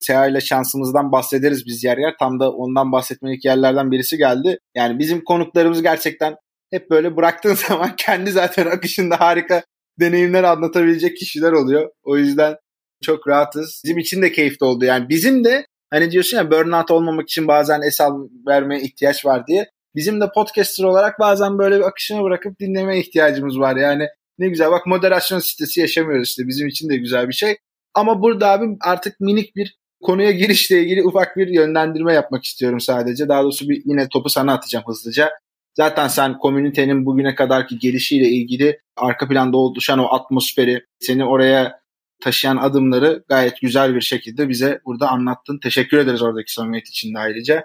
[0.00, 2.14] Seha ile şansımızdan bahsederiz biz yer yer.
[2.18, 4.58] Tam da ondan bahsetmelik yerlerden birisi geldi.
[4.74, 6.36] Yani bizim konuklarımız gerçekten
[6.70, 9.64] hep böyle bıraktığın zaman kendi zaten akışında harika
[10.00, 11.90] deneyimler anlatabilecek kişiler oluyor.
[12.02, 12.56] O yüzden
[13.02, 13.80] çok rahatız.
[13.84, 14.84] Bizim için de keyifli oldu.
[14.84, 19.70] Yani bizim de hani diyorsun ya burnout olmamak için bazen esal vermeye ihtiyaç var diye.
[19.94, 23.76] Bizim de podcaster olarak bazen böyle bir akışına bırakıp dinlemeye ihtiyacımız var.
[23.76, 27.56] Yani ne güzel bak moderasyon sitesi yaşamıyoruz işte bizim için de güzel bir şey.
[27.94, 33.28] Ama burada abim artık minik bir konuya girişle ilgili ufak bir yönlendirme yapmak istiyorum sadece.
[33.28, 35.30] Daha doğrusu bir, yine topu sana atacağım hızlıca.
[35.76, 41.80] Zaten sen komünitenin bugüne kadarki gelişiyle ilgili arka planda oluşan o atmosferi, seni oraya
[42.20, 45.58] taşıyan adımları gayet güzel bir şekilde bize burada anlattın.
[45.62, 47.64] Teşekkür ederiz oradaki samimiyet için de ayrıca.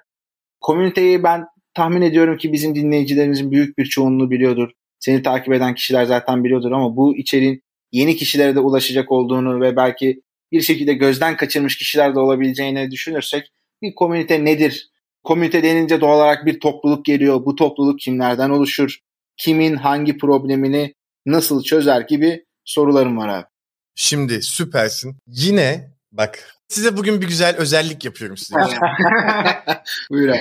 [0.61, 4.69] Komüniteyi ben tahmin ediyorum ki bizim dinleyicilerimizin büyük bir çoğunluğu biliyordur.
[4.99, 9.75] Seni takip eden kişiler zaten biliyordur ama bu içeriğin yeni kişilere de ulaşacak olduğunu ve
[9.75, 14.91] belki bir şekilde gözden kaçırmış kişiler de olabileceğini düşünürsek bir komünite nedir?
[15.23, 17.45] Komünite denince doğal olarak bir topluluk geliyor.
[17.45, 18.99] Bu topluluk kimlerden oluşur?
[19.37, 20.93] Kimin hangi problemini
[21.25, 23.50] nasıl çözer gibi sorularım var abi.
[23.95, 25.17] Şimdi süpersin.
[25.27, 28.55] Yine bak size bugün bir güzel özellik yapıyorum size.
[30.11, 30.39] Buyur abi.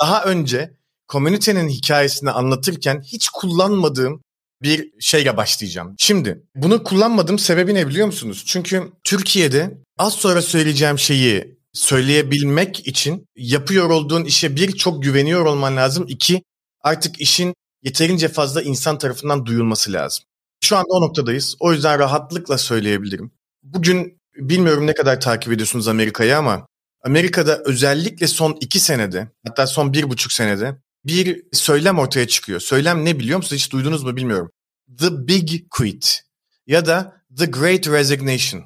[0.00, 0.72] Daha önce
[1.08, 4.22] komünitenin hikayesini anlatırken hiç kullanmadığım
[4.62, 5.94] bir şeyle başlayacağım.
[5.98, 8.44] Şimdi bunu kullanmadığım sebebi ne biliyor musunuz?
[8.46, 15.76] Çünkü Türkiye'de az sonra söyleyeceğim şeyi söyleyebilmek için yapıyor olduğun işe bir çok güveniyor olman
[15.76, 16.04] lazım.
[16.08, 16.42] İki
[16.80, 20.24] artık işin yeterince fazla insan tarafından duyulması lazım.
[20.64, 21.56] Şu anda o noktadayız.
[21.60, 23.32] O yüzden rahatlıkla söyleyebilirim.
[23.62, 26.66] Bugün bilmiyorum ne kadar takip ediyorsunuz Amerika'yı ama
[27.04, 32.60] Amerika'da özellikle son iki senede hatta son bir buçuk senede bir söylem ortaya çıkıyor.
[32.60, 33.62] Söylem ne biliyor musunuz?
[33.62, 34.50] Hiç duydunuz mu bilmiyorum.
[34.98, 36.20] The Big Quit
[36.66, 38.64] ya da The Great Resignation.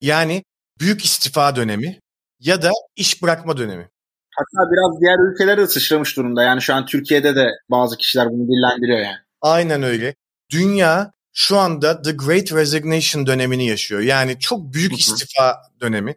[0.00, 0.44] Yani
[0.80, 2.00] büyük istifa dönemi
[2.40, 3.88] ya da iş bırakma dönemi.
[4.36, 6.42] Hatta biraz diğer ülkelere de sıçramış durumda.
[6.42, 9.18] Yani şu an Türkiye'de de bazı kişiler bunu dillendiriyor yani.
[9.40, 10.14] Aynen öyle.
[10.52, 14.00] Dünya şu anda The Great Resignation dönemini yaşıyor.
[14.00, 16.14] Yani çok büyük istifa dönemi.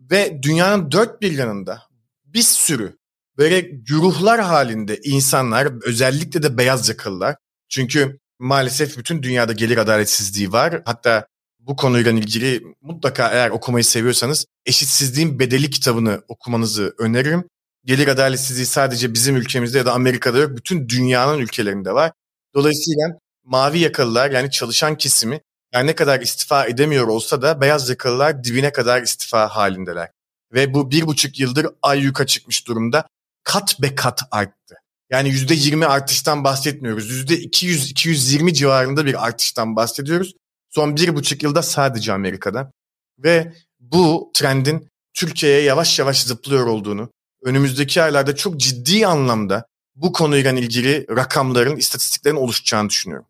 [0.00, 1.82] Ve dünyanın dört bir yanında
[2.24, 2.96] bir sürü
[3.38, 7.36] böyle güruhlar halinde insanlar özellikle de beyaz yakalılar.
[7.68, 10.82] Çünkü maalesef bütün dünyada gelir adaletsizliği var.
[10.84, 11.26] Hatta
[11.58, 17.44] bu konuyla ilgili mutlaka eğer okumayı seviyorsanız Eşitsizliğin Bedeli kitabını okumanızı öneririm.
[17.84, 20.56] Gelir adaletsizliği sadece bizim ülkemizde ya da Amerika'da yok.
[20.56, 22.12] Bütün dünyanın ülkelerinde var.
[22.54, 25.40] Dolayısıyla mavi yakalılar yani çalışan kesimi
[25.74, 30.10] yani ne kadar istifa edemiyor olsa da beyaz yakalılar dibine kadar istifa halindeler.
[30.52, 33.06] Ve bu bir buçuk yıldır ay yuka çıkmış durumda.
[33.44, 34.74] Kat be kat arttı.
[35.10, 37.10] Yani yüzde yirmi artıştan bahsetmiyoruz.
[37.10, 40.34] Yüzde 200-220 civarında bir artıştan bahsediyoruz.
[40.70, 42.72] Son bir buçuk yılda sadece Amerika'da.
[43.18, 47.10] Ve bu trendin Türkiye'ye yavaş yavaş zıplıyor olduğunu,
[47.42, 53.26] önümüzdeki aylarda çok ciddi anlamda bu konuyla ilgili rakamların, istatistiklerin oluşacağını düşünüyorum.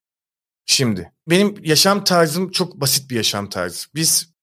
[0.66, 3.86] Şimdi benim yaşam tarzım çok basit bir yaşam tarzı.
[3.94, 4.34] Biz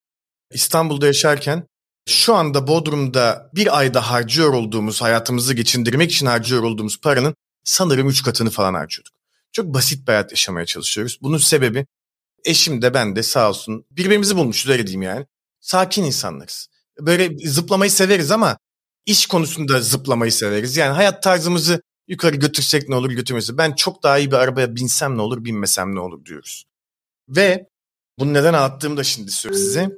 [0.51, 1.67] İstanbul'da yaşarken
[2.09, 8.23] şu anda Bodrum'da bir ayda harcıyor olduğumuz, hayatımızı geçindirmek için harcıyor olduğumuz paranın sanırım üç
[8.23, 9.13] katını falan harcıyorduk.
[9.51, 11.19] Çok basit bir hayat yaşamaya çalışıyoruz.
[11.21, 11.85] Bunun sebebi
[12.45, 15.25] eşim de ben de sağ olsun birbirimizi bulmuşuz öyle diyeyim yani.
[15.59, 16.67] Sakin insanlarız.
[16.99, 18.57] Böyle zıplamayı severiz ama
[19.05, 20.77] iş konusunda zıplamayı severiz.
[20.77, 23.57] Yani hayat tarzımızı yukarı götürsek ne olur götürmesi.
[23.57, 26.63] Ben çok daha iyi bir arabaya binsem ne olur binmesem ne olur diyoruz.
[27.29, 27.67] Ve
[28.19, 29.89] bunu neden anlattığımı da şimdi söyleyeyim size.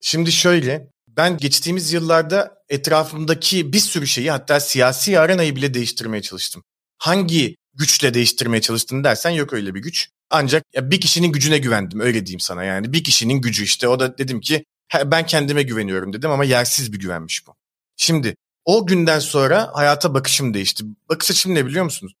[0.00, 6.62] Şimdi şöyle ben geçtiğimiz yıllarda etrafımdaki bir sürü şeyi hatta siyasi arenayı bile değiştirmeye çalıştım.
[6.98, 10.08] Hangi güçle değiştirmeye çalıştın dersen yok öyle bir güç.
[10.30, 12.92] Ancak ya bir kişinin gücüne güvendim öyle diyeyim sana yani.
[12.92, 14.64] Bir kişinin gücü işte o da dedim ki
[15.04, 17.54] ben kendime güveniyorum dedim ama yersiz bir güvenmiş bu.
[17.96, 20.84] Şimdi o günden sonra hayata bakışım değişti.
[21.08, 22.12] Bakış açım ne biliyor musunuz?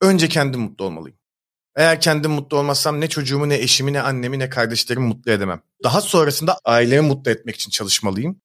[0.00, 1.18] Önce kendim mutlu olmalıyım.
[1.76, 5.60] Eğer kendim mutlu olmazsam ne çocuğumu ne eşimi ne annemi ne kardeşlerimi mutlu edemem.
[5.84, 8.40] Daha sonrasında ailemi mutlu etmek için çalışmalıyım.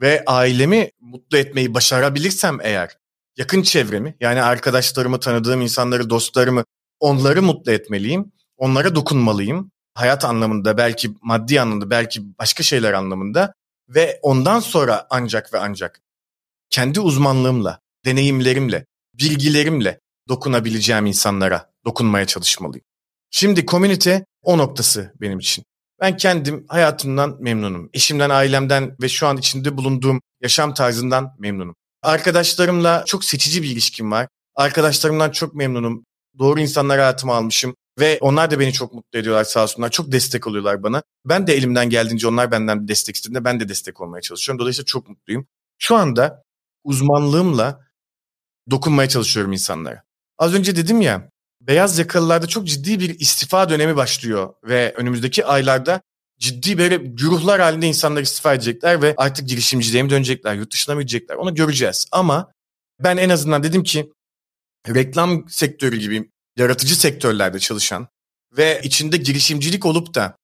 [0.00, 2.98] Ve ailemi mutlu etmeyi başarabilirsem eğer
[3.36, 6.64] yakın çevremi yani arkadaşlarımı, tanıdığım insanları, dostlarımı
[7.00, 8.32] onları mutlu etmeliyim.
[8.56, 9.70] Onlara dokunmalıyım.
[9.94, 13.54] Hayat anlamında belki maddi anlamda belki başka şeyler anlamında
[13.88, 16.01] ve ondan sonra ancak ve ancak
[16.72, 22.84] kendi uzmanlığımla, deneyimlerimle, bilgilerimle dokunabileceğim insanlara dokunmaya çalışmalıyım.
[23.30, 25.64] Şimdi komünite o noktası benim için.
[26.00, 27.90] Ben kendim hayatımdan memnunum.
[27.92, 31.74] Eşimden, ailemden ve şu an içinde bulunduğum yaşam tarzından memnunum.
[32.02, 34.28] Arkadaşlarımla çok seçici bir ilişkim var.
[34.54, 36.04] Arkadaşlarımdan çok memnunum.
[36.38, 37.74] Doğru insanlar hayatıma almışım.
[37.98, 39.90] Ve onlar da beni çok mutlu ediyorlar sağ olsunlar.
[39.90, 41.02] Çok destek oluyorlar bana.
[41.24, 44.60] Ben de elimden geldiğince onlar benden destek istediğinde ben de destek olmaya çalışıyorum.
[44.60, 45.46] Dolayısıyla çok mutluyum.
[45.78, 46.42] Şu anda
[46.84, 47.80] uzmanlığımla
[48.70, 50.02] dokunmaya çalışıyorum insanlara.
[50.38, 56.00] Az önce dedim ya beyaz yakalılarda çok ciddi bir istifa dönemi başlıyor ve önümüzdeki aylarda
[56.38, 61.00] ciddi böyle güruhlar halinde insanlar istifa edecekler ve artık girişimciliğe mi dönecekler, yurt dışına mı
[61.00, 62.06] gidecekler onu göreceğiz.
[62.12, 62.52] Ama
[63.00, 64.12] ben en azından dedim ki
[64.88, 68.08] reklam sektörü gibi yaratıcı sektörlerde çalışan
[68.56, 70.36] ve içinde girişimcilik olup da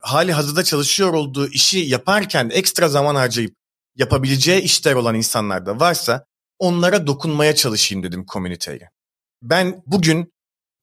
[0.00, 3.54] hali hazırda çalışıyor olduğu işi yaparken ekstra zaman harcayıp
[3.96, 6.24] yapabileceği işler olan insanlar da varsa
[6.58, 8.90] onlara dokunmaya çalışayım dedim komüniteye.
[9.42, 10.32] Ben bugün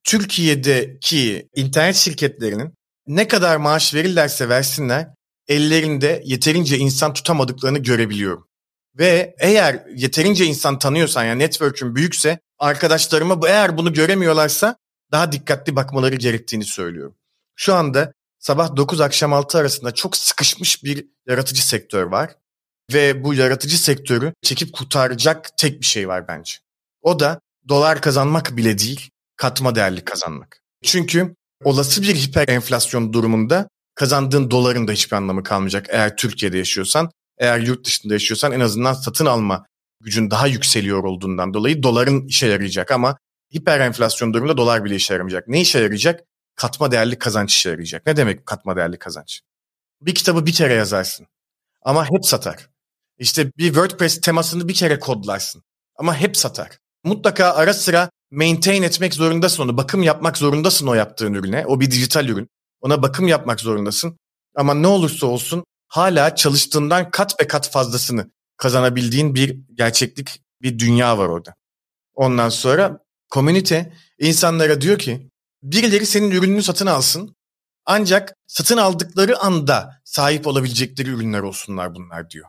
[0.04, 2.74] Türkiye'deki internet şirketlerinin
[3.08, 5.08] ne kadar maaş verirlerse versinler
[5.48, 8.48] ellerinde yeterince insan tutamadıklarını görebiliyorum.
[8.98, 14.78] Ve eğer yeterince insan tanıyorsan yani network'ün büyükse arkadaşlarıma eğer bunu göremiyorlarsa
[15.12, 17.16] daha dikkatli bakmaları gerektiğini söylüyorum.
[17.56, 22.36] Şu anda sabah 9 akşam 6 arasında çok sıkışmış bir yaratıcı sektör var.
[22.94, 26.54] Ve bu yaratıcı sektörü çekip kurtaracak tek bir şey var bence.
[27.02, 27.40] O da
[27.70, 30.62] dolar kazanmak bile değil, katma değerli kazanmak.
[30.84, 37.12] Çünkü olası bir hiper enflasyon durumunda kazandığın doların da hiçbir anlamı kalmayacak eğer Türkiye'de yaşıyorsan.
[37.38, 39.66] Eğer yurt dışında yaşıyorsan en azından satın alma
[40.02, 43.18] gücün daha yükseliyor olduğundan dolayı doların işe yarayacak ama
[43.54, 45.48] hiper enflasyon durumunda dolar bile işe yaramayacak.
[45.48, 46.24] Ne işe yarayacak?
[46.56, 48.06] Katma değerli kazanç işe yarayacak.
[48.06, 49.42] Ne demek katma değerli kazanç?
[50.02, 51.28] Bir kitabı bir kere yazarsın
[51.82, 52.70] ama hep satar.
[53.18, 55.64] İşte bir WordPress temasını bir kere kodlarsın
[55.96, 56.78] ama hep satar.
[57.04, 59.78] Mutlaka ara sıra maintain etmek zorundasın onu.
[59.78, 61.66] Bakım yapmak zorundasın o yaptığın ürüne.
[61.68, 62.50] O bir dijital ürün.
[62.82, 64.18] Ona bakım yapmak zorundasın.
[64.56, 71.18] Ama ne olursa olsun hala çalıştığından kat ve kat fazlasını kazanabildiğin bir gerçeklik, bir dünya
[71.18, 71.54] var orada.
[72.14, 75.30] Ondan sonra komünite insanlara diyor ki
[75.64, 77.36] birileri senin ürününü satın alsın
[77.92, 82.48] ancak satın aldıkları anda sahip olabilecekleri ürünler olsunlar bunlar diyor.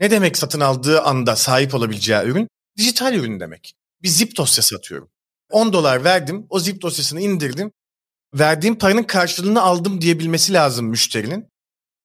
[0.00, 2.48] Ne demek satın aldığı anda sahip olabileceği ürün?
[2.76, 3.74] Dijital ürün demek.
[4.02, 5.10] Bir zip dosya satıyorum.
[5.50, 7.72] 10 dolar verdim, o zip dosyasını indirdim.
[8.34, 11.48] Verdiğim paranın karşılığını aldım diyebilmesi lazım müşterinin.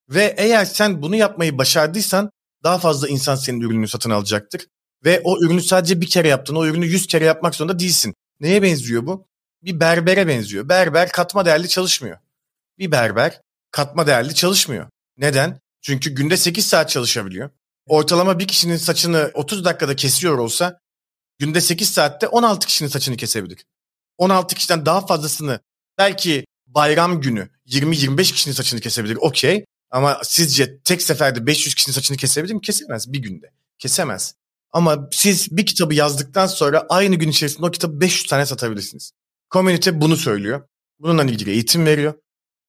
[0.10, 2.30] Ve eğer sen bunu yapmayı başardıysan
[2.64, 4.66] daha fazla insan senin ürününü satın alacaktır.
[5.06, 6.56] Ve o ürünü sadece bir kere yaptın.
[6.56, 8.14] O ürünü yüz kere yapmak zorunda değilsin.
[8.40, 9.28] Neye benziyor bu?
[9.64, 10.70] Bir berbere benziyor.
[10.70, 12.18] Berber katma değerli çalışmıyor.
[12.80, 14.90] Bir berber katma değerli çalışmıyor.
[15.18, 15.60] Neden?
[15.82, 17.50] Çünkü günde 8 saat çalışabiliyor.
[17.86, 20.80] Ortalama bir kişinin saçını 30 dakikada kesiyor olsa
[21.40, 23.66] günde 8 saatte 16 kişinin saçını kesebilir.
[24.18, 25.60] 16 kişiden daha fazlasını
[25.98, 29.18] belki bayram günü 20-25 kişinin saçını kesebilir.
[29.22, 29.66] Okey.
[29.92, 32.62] Ama sizce tek seferde 500 kişinin saçını kesebilir mi?
[32.62, 33.52] Kesemez bir günde.
[33.80, 34.36] Kesemez.
[34.72, 39.12] Ama siz bir kitabı yazdıktan sonra aynı gün içerisinde o kitabı 500 tane satabilirsiniz.
[39.52, 40.68] Community bunu söylüyor.
[41.00, 42.14] Bununla ilgili eğitim veriyor.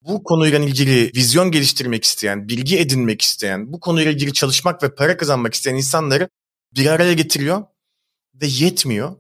[0.07, 5.17] Bu konuyla ilgili vizyon geliştirmek isteyen, bilgi edinmek isteyen, bu konuyla ilgili çalışmak ve para
[5.17, 6.29] kazanmak isteyen insanları
[6.77, 7.65] bir araya getiriyor
[8.35, 9.17] ve yetmiyor.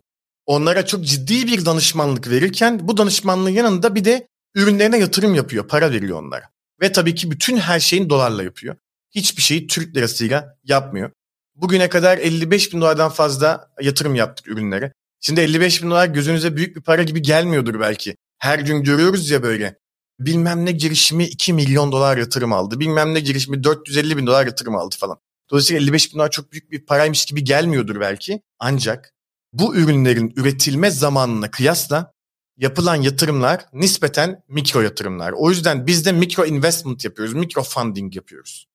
[0.46, 5.92] Onlara çok ciddi bir danışmanlık verirken bu danışmanlığın yanında bir de ürünlerine yatırım yapıyor, para
[5.92, 6.44] veriyor onlara.
[6.80, 8.76] Ve tabii ki bütün her şeyin dolarla yapıyor.
[9.10, 11.10] Hiçbir şeyi Türk lirasıyla yapmıyor.
[11.54, 14.92] Bugüne kadar 55 bin dolardan fazla yatırım yaptık ürünlere.
[15.20, 18.16] Şimdi 55 bin dolar gözünüze büyük bir para gibi gelmiyordur belki.
[18.38, 19.78] Her gün görüyoruz ya böyle.
[20.20, 22.80] Bilmem ne girişimi 2 milyon dolar yatırım aldı.
[22.80, 25.18] Bilmem ne girişimi 450 bin dolar yatırım aldı falan.
[25.50, 28.42] Dolayısıyla 55 bin dolar çok büyük bir paraymış gibi gelmiyordur belki.
[28.58, 29.12] Ancak
[29.52, 32.12] bu ürünlerin üretilme zamanına kıyasla
[32.56, 35.32] yapılan yatırımlar nispeten mikro yatırımlar.
[35.32, 38.66] O yüzden biz de mikro investment yapıyoruz, mikro funding yapıyoruz.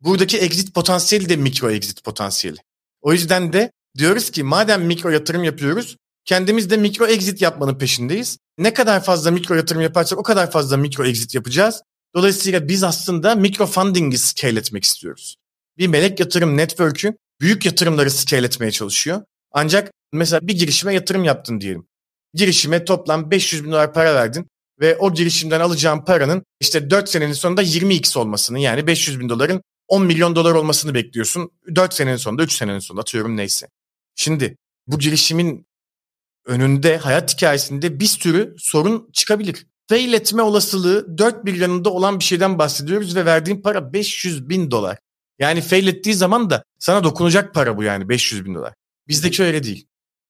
[0.00, 2.58] Buradaki exit potansiyeli de mikro exit potansiyeli.
[3.00, 8.38] O yüzden de diyoruz ki madem mikro yatırım yapıyoruz, kendimiz de mikro exit yapmanın peşindeyiz.
[8.58, 11.82] Ne kadar fazla mikro yatırım yaparsak o kadar fazla mikro exit yapacağız.
[12.14, 15.36] Dolayısıyla biz aslında mikro funding'i scale etmek istiyoruz.
[15.78, 19.22] Bir melek yatırım network'ü büyük yatırımları scale etmeye çalışıyor.
[19.52, 21.86] Ancak mesela bir girişime yatırım yaptın diyelim
[22.34, 24.46] girişime toplam 500 bin dolar para verdin
[24.80, 29.62] ve o girişimden alacağın paranın işte 4 senenin sonunda 20x olmasını yani 500 bin doların
[29.88, 31.50] 10 milyon dolar olmasını bekliyorsun.
[31.74, 33.66] 4 senenin sonunda 3 senenin sonunda atıyorum neyse.
[34.14, 34.56] Şimdi
[34.86, 35.66] bu girişimin
[36.46, 39.66] önünde hayat hikayesinde bir sürü sorun çıkabilir.
[39.88, 44.70] Fail etme olasılığı 4 bir yanında olan bir şeyden bahsediyoruz ve verdiğin para 500 bin
[44.70, 44.98] dolar.
[45.38, 48.74] Yani fail ettiği zaman da sana dokunacak para bu yani 500 bin dolar.
[49.08, 49.86] Bizdeki öyle değil.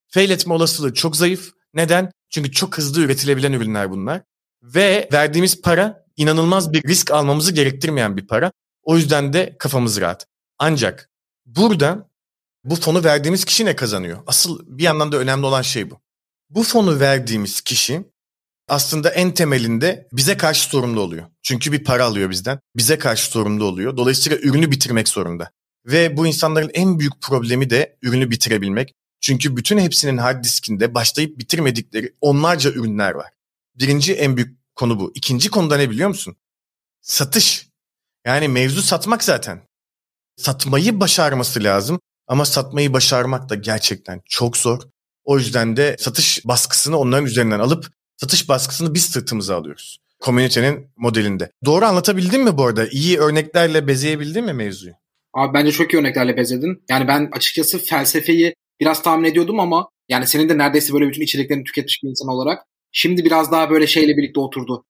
[0.09, 2.13] Fail etme olasılığı çok zayıf neden?
[2.31, 4.23] Çünkü çok hızlı üretilebilen ürünler bunlar.
[4.63, 8.53] Ve verdiğimiz para inanılmaz bir risk almamızı gerektirmeyen bir para.
[8.83, 10.27] O yüzden de kafamız rahat.
[10.59, 11.11] Ancak
[11.47, 12.11] burada
[12.65, 14.19] bu fonu verdiğimiz kişi ne kazanıyor?
[14.27, 16.02] Asıl bir yandan da önemli olan şey bu.
[16.55, 18.05] Bu fonu verdiğimiz kişi
[18.69, 21.27] aslında en temelinde bize karşı sorumlu oluyor.
[21.43, 22.61] Çünkü bir para alıyor bizden.
[22.77, 23.97] Bize karşı sorumlu oluyor.
[23.97, 25.51] Dolayısıyla ürünü bitirmek zorunda.
[25.87, 28.95] Ve bu insanların en büyük problemi de ürünü bitirebilmek.
[29.21, 33.31] Çünkü bütün hepsinin hard diskinde başlayıp bitirmedikleri onlarca ürünler var.
[33.75, 35.13] Birinci en büyük konu bu.
[35.15, 36.37] İkinci konuda ne biliyor musun?
[37.01, 37.69] Satış.
[38.27, 39.63] Yani mevzu satmak zaten.
[40.37, 44.92] Satmayı başarması lazım ama satmayı başarmak da gerçekten çok zor.
[45.25, 49.99] O yüzden de satış baskısını onların üzerinden alıp satış baskısını biz sırtımıza alıyoruz.
[50.21, 51.51] Komünitenin modelinde.
[51.65, 52.87] Doğru anlatabildim mi bu arada?
[52.87, 54.93] İyi örneklerle bezeyebildin mi mevzuyu?
[55.35, 56.83] Abi bence çok iyi örneklerle bezedin.
[56.91, 61.65] Yani ben açıkçası felsefeyi biraz tahmin ediyordum ama yani senin de neredeyse böyle bütün içeriklerini
[61.65, 64.85] tüketmiş bir insan olarak şimdi biraz daha böyle şeyle birlikte oturdu.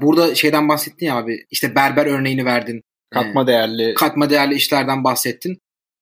[0.00, 2.80] Burada şeyden bahsettin ya abi işte berber örneğini verdin.
[3.10, 3.94] Katma ee, değerli.
[3.94, 5.58] Katma değerli işlerden bahsettin.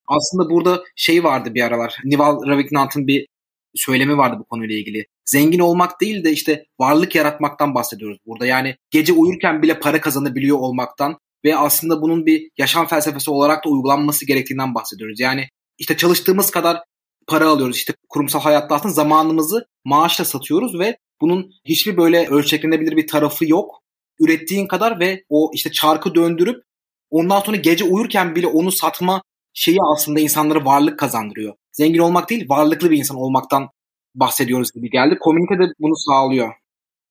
[0.07, 1.97] Aslında burada şey vardı bir aralar.
[2.05, 3.27] Nival Raviknant'ın bir
[3.75, 5.07] söylemi vardı bu konuyla ilgili.
[5.25, 8.47] Zengin olmak değil de işte varlık yaratmaktan bahsediyoruz burada.
[8.47, 13.69] Yani gece uyurken bile para kazanabiliyor olmaktan ve aslında bunun bir yaşam felsefesi olarak da
[13.69, 15.21] uygulanması gerektiğinden bahsediyoruz.
[15.21, 16.83] Yani işte çalıştığımız kadar
[17.27, 17.77] para alıyoruz.
[17.77, 23.83] İşte kurumsal hayatta aslında zamanımızı maaşla satıyoruz ve bunun hiçbir böyle ölçeklenebilir bir tarafı yok.
[24.21, 26.63] Ürettiğin kadar ve o işte çarkı döndürüp
[27.11, 29.23] ondan sonra gece uyurken bile onu satma
[29.55, 31.55] şeyi aslında insanlara varlık kazandırıyor.
[31.73, 33.69] Zengin olmak değil, varlıklı bir insan olmaktan
[34.15, 35.19] bahsediyoruz gibi geldi.
[35.21, 36.53] Komünite de bunu sağlıyor.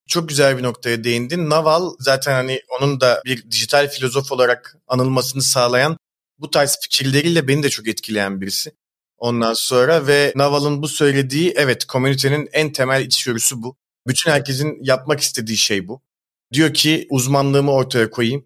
[0.08, 1.50] Çok güzel bir noktaya değindin.
[1.50, 5.98] Naval zaten hani onun da bir dijital filozof olarak anılmasını sağlayan
[6.40, 8.72] bu tarz fikirleriyle beni de çok etkileyen birisi.
[9.18, 13.76] Ondan sonra ve Naval'ın bu söylediği evet komünitenin en temel içgörüsü bu.
[14.08, 16.02] Bütün herkesin yapmak istediği şey bu.
[16.54, 18.46] Diyor ki uzmanlığımı ortaya koyayım,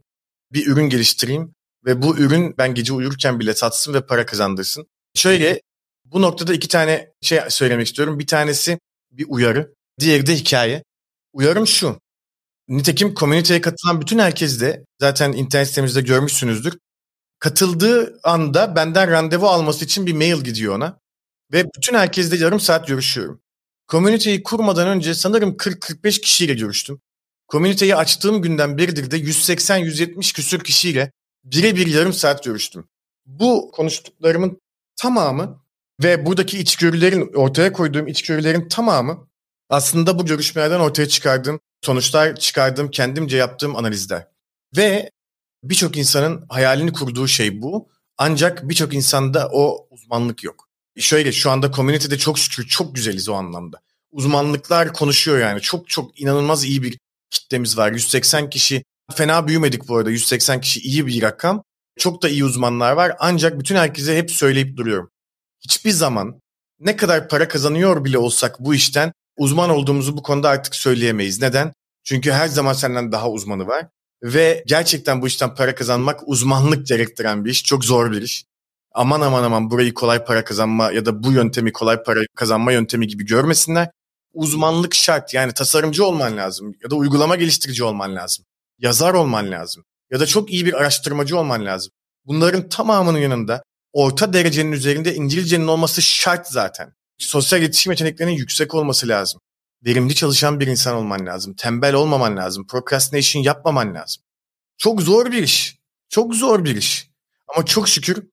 [0.53, 4.87] bir ürün geliştireyim ve bu ürün ben gece uyurken bile satsın ve para kazandırsın.
[5.15, 5.61] Şöyle
[6.05, 8.19] bu noktada iki tane şey söylemek istiyorum.
[8.19, 8.79] Bir tanesi
[9.11, 10.83] bir uyarı, diğeri de hikaye.
[11.33, 11.99] Uyarım şu.
[12.67, 16.77] Nitekim komüniteye katılan bütün herkes de zaten internet sitemizde görmüşsünüzdür.
[17.39, 20.99] Katıldığı anda benden randevu alması için bir mail gidiyor ona.
[21.53, 23.41] Ve bütün herkesle yarım saat görüşüyorum.
[23.87, 27.01] Komüniteyi kurmadan önce sanırım 40-45 kişiyle görüştüm.
[27.47, 31.11] Komüniteyi açtığım günden beridir de 180-170 küsür kişiyle
[31.43, 32.87] birebir yarım saat görüştüm.
[33.25, 34.61] Bu konuştuklarımın
[34.95, 35.64] tamamı
[36.03, 39.27] ve buradaki içgörülerin, ortaya koyduğum içgörülerin tamamı
[39.69, 44.27] aslında bu görüşmelerden ortaya çıkardığım sonuçlar, çıkardığım kendimce yaptığım analizler.
[44.77, 45.09] Ve
[45.63, 47.89] birçok insanın hayalini kurduğu şey bu.
[48.17, 50.69] Ancak birçok insanda o uzmanlık yok.
[50.99, 53.81] Şöyle şu anda komünitede çok şükür çok güzeliz o anlamda.
[54.11, 55.61] Uzmanlıklar konuşuyor yani.
[55.61, 56.97] Çok çok inanılmaz iyi bir
[57.29, 57.91] kitlemiz var.
[57.91, 58.83] 180 kişi
[59.15, 60.09] fena büyümedik bu arada.
[60.11, 61.63] 180 kişi iyi bir rakam.
[61.99, 63.15] Çok da iyi uzmanlar var.
[63.19, 65.11] Ancak bütün herkese hep söyleyip duruyorum.
[65.65, 66.39] Hiçbir zaman
[66.79, 71.41] ne kadar para kazanıyor bile olsak bu işten uzman olduğumuzu bu konuda artık söyleyemeyiz.
[71.41, 71.73] Neden?
[72.03, 73.87] Çünkü her zaman senden daha uzmanı var.
[74.23, 77.63] Ve gerçekten bu işten para kazanmak uzmanlık gerektiren bir iş.
[77.63, 78.45] Çok zor bir iş.
[78.93, 83.07] Aman aman aman burayı kolay para kazanma ya da bu yöntemi kolay para kazanma yöntemi
[83.07, 83.89] gibi görmesinler.
[84.33, 85.33] Uzmanlık şart.
[85.33, 88.45] Yani tasarımcı olman lazım ya da uygulama geliştirici olman lazım.
[88.79, 91.91] Yazar olman lazım ya da çok iyi bir araştırmacı olman lazım.
[92.25, 93.63] Bunların tamamının yanında
[93.95, 96.93] orta derecenin üzerinde İngilizcenin olması şart zaten.
[97.17, 99.41] Sosyal iletişim yeteneklerinin yüksek olması lazım.
[99.85, 101.53] Verimli çalışan bir insan olman lazım.
[101.53, 102.67] Tembel olmaman lazım.
[102.67, 104.23] Procrastination yapmaman lazım.
[104.77, 105.77] Çok zor bir iş.
[106.09, 107.09] Çok zor bir iş.
[107.47, 108.23] Ama çok şükür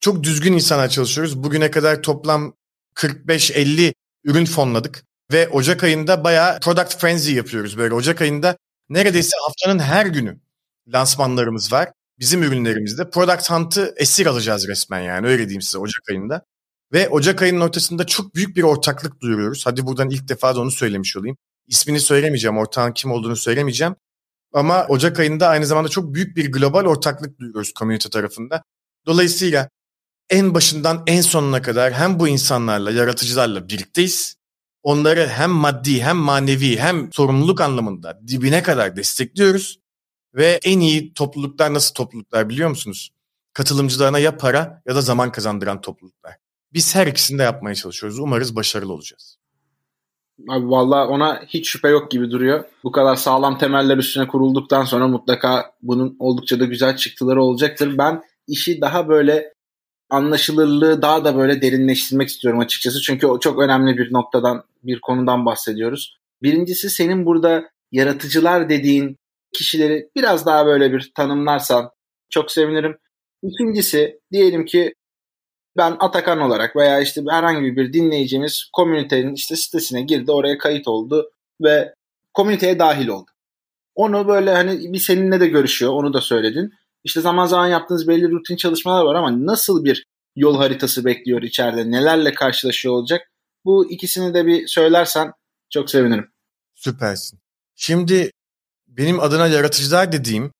[0.00, 1.42] çok düzgün insanlar çalışıyoruz.
[1.42, 2.54] Bugüne kadar toplam
[2.94, 5.04] 45-50 ürün fonladık.
[5.32, 7.94] Ve Ocak ayında bayağı product frenzy yapıyoruz böyle.
[7.94, 8.56] Ocak ayında
[8.88, 10.40] neredeyse haftanın her günü
[10.88, 11.92] lansmanlarımız var.
[12.20, 16.44] Bizim ürünlerimizde Product Hunt'ı esir alacağız resmen yani öyle diyeyim size Ocak ayında.
[16.92, 19.66] Ve Ocak ayının ortasında çok büyük bir ortaklık duyuruyoruz.
[19.66, 21.36] Hadi buradan ilk defa da onu söylemiş olayım.
[21.66, 23.94] İsmini söylemeyeceğim, ortağın kim olduğunu söylemeyeceğim.
[24.52, 28.62] Ama Ocak ayında aynı zamanda çok büyük bir global ortaklık duyuyoruz komünite tarafında.
[29.06, 29.68] Dolayısıyla
[30.30, 34.36] en başından en sonuna kadar hem bu insanlarla, yaratıcılarla birlikteyiz.
[34.82, 39.80] Onları hem maddi hem manevi hem sorumluluk anlamında dibine kadar destekliyoruz.
[40.34, 43.10] Ve en iyi topluluklar nasıl topluluklar biliyor musunuz?
[43.52, 46.34] Katılımcılarına ya para ya da zaman kazandıran topluluklar.
[46.72, 48.18] Biz her ikisini de yapmaya çalışıyoruz.
[48.18, 49.36] Umarız başarılı olacağız.
[50.48, 52.64] Abi valla ona hiç şüphe yok gibi duruyor.
[52.84, 57.98] Bu kadar sağlam temeller üstüne kurulduktan sonra mutlaka bunun oldukça da güzel çıktıları olacaktır.
[57.98, 59.54] Ben işi daha böyle
[60.10, 63.00] anlaşılırlığı daha da böyle derinleştirmek istiyorum açıkçası.
[63.00, 66.18] Çünkü o çok önemli bir noktadan, bir konudan bahsediyoruz.
[66.42, 69.19] Birincisi senin burada yaratıcılar dediğin
[69.52, 71.90] kişileri biraz daha böyle bir tanımlarsan
[72.30, 72.98] çok sevinirim.
[73.42, 74.94] İkincisi diyelim ki
[75.76, 81.30] ben Atakan olarak veya işte herhangi bir dinleyicimiz komünitenin işte sitesine girdi oraya kayıt oldu
[81.62, 81.94] ve
[82.34, 83.30] komüniteye dahil oldu.
[83.94, 85.92] Onu böyle hani bir seninle de görüşüyor.
[85.92, 86.70] Onu da söyledin.
[87.04, 91.90] İşte zaman zaman yaptığınız belli rutin çalışmalar var ama nasıl bir yol haritası bekliyor içeride?
[91.90, 93.30] Nelerle karşılaşıyor olacak?
[93.64, 95.32] Bu ikisini de bir söylersen
[95.70, 96.30] çok sevinirim.
[96.74, 97.38] Süpersin.
[97.74, 98.30] Şimdi
[99.00, 100.52] benim adına yaratıcılar dediğim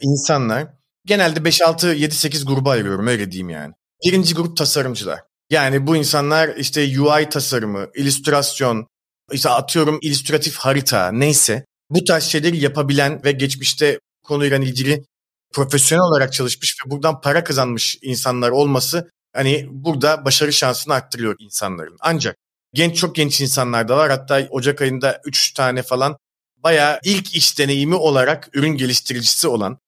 [0.00, 0.66] insanlar
[1.06, 3.74] genelde 5-6-7-8 gruba ayırıyorum öyle diyeyim yani.
[4.04, 5.20] Birinci grup tasarımcılar.
[5.50, 8.86] Yani bu insanlar işte UI tasarımı, illüstrasyon,
[9.32, 15.04] işte atıyorum illüstratif harita neyse bu tarz şeyleri yapabilen ve geçmişte konuyla ilgili
[15.52, 21.96] profesyonel olarak çalışmış ve buradan para kazanmış insanlar olması hani burada başarı şansını arttırıyor insanların.
[22.00, 22.36] Ancak
[22.74, 24.10] genç çok genç insanlar da var.
[24.10, 26.16] Hatta Ocak ayında 3 tane falan
[26.64, 29.78] bayağı ilk iş deneyimi olarak ürün geliştiricisi olan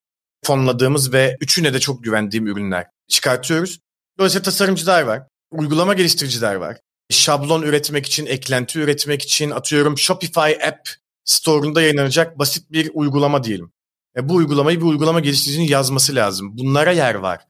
[0.44, 3.80] fonladığımız ve üçüne de çok güvendiğim ürünler çıkartıyoruz.
[4.18, 6.76] Dolayısıyla tasarımcılar var, uygulama geliştiriciler var.
[7.10, 10.88] Şablon üretmek için, eklenti üretmek için atıyorum Shopify App
[11.24, 13.72] Store'unda yayınlanacak basit bir uygulama diyelim.
[14.16, 16.58] E, bu uygulamayı bir uygulama geliştiricinin yazması lazım.
[16.58, 17.46] Bunlara yer var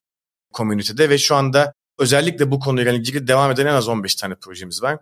[0.53, 4.83] komünitede ve şu anda özellikle bu konuyla ilgili devam eden en az 15 tane projemiz
[4.83, 4.99] var.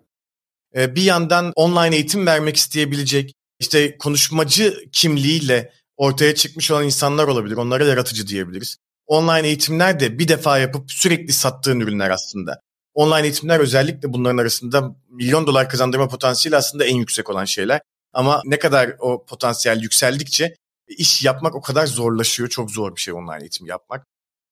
[0.75, 7.57] E, bir yandan online eğitim vermek isteyebilecek, işte konuşmacı kimliğiyle ortaya çıkmış olan insanlar olabilir.
[7.57, 8.77] Onlara yaratıcı diyebiliriz.
[9.07, 12.61] Online eğitimler de bir defa yapıp sürekli sattığın ürünler aslında.
[12.93, 17.81] Online eğitimler özellikle bunların arasında milyon dolar kazandırma potansiyeli aslında en yüksek olan şeyler.
[18.13, 20.55] Ama ne kadar o potansiyel yükseldikçe
[20.87, 22.49] iş yapmak o kadar zorlaşıyor.
[22.49, 24.05] Çok zor bir şey online eğitim yapmak.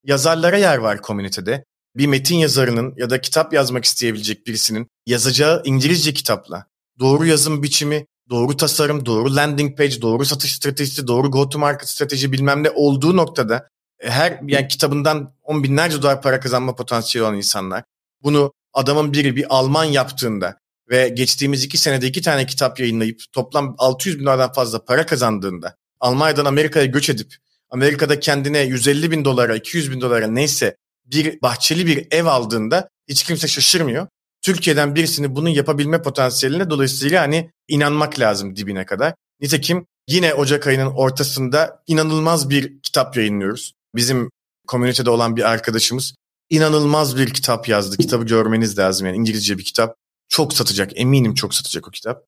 [0.03, 1.65] Yazarlara yer var komünitede.
[1.95, 6.65] Bir metin yazarının ya da kitap yazmak isteyebilecek birisinin yazacağı İngilizce kitapla
[6.99, 11.89] doğru yazım biçimi, doğru tasarım, doğru landing page, doğru satış stratejisi, doğru go to market
[11.89, 13.67] strateji bilmem ne olduğu noktada
[13.99, 17.83] e, her yani kitabından on binlerce dolar para kazanma potansiyeli olan insanlar
[18.23, 20.57] bunu adamın biri bir Alman yaptığında
[20.89, 25.75] ve geçtiğimiz iki senede iki tane kitap yayınlayıp toplam 600 bin dolardan fazla para kazandığında
[25.99, 27.35] Almanya'dan Amerika'ya göç edip
[27.69, 30.75] Amerika'da kendine 150 bin dolara 200 bin dolara neyse
[31.05, 34.07] bir bahçeli bir ev aldığında hiç kimse şaşırmıyor.
[34.43, 39.13] Türkiye'den birisini bunun yapabilme potansiyeline dolayısıyla hani inanmak lazım dibine kadar.
[39.41, 43.73] Nitekim yine Ocak ayının ortasında inanılmaz bir kitap yayınlıyoruz.
[43.95, 44.29] Bizim
[44.67, 46.15] komünitede olan bir arkadaşımız
[46.49, 47.97] inanılmaz bir kitap yazdı.
[47.97, 49.95] Kitabı görmeniz lazım yani İngilizce bir kitap.
[50.29, 52.23] Çok satacak eminim çok satacak o kitap.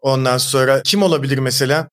[0.00, 1.88] Ondan sonra kim olabilir mesela?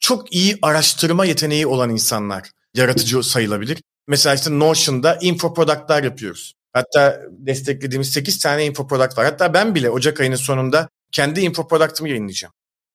[0.00, 3.82] Çok iyi araştırma yeteneği olan insanlar yaratıcı sayılabilir.
[4.08, 6.54] Mesela işte Notion'da info product'lar yapıyoruz.
[6.74, 9.24] Hatta desteklediğimiz 8 tane info product var.
[9.24, 12.54] Hatta ben bile Ocak ayının sonunda kendi info product'ımı yayınlayacağım.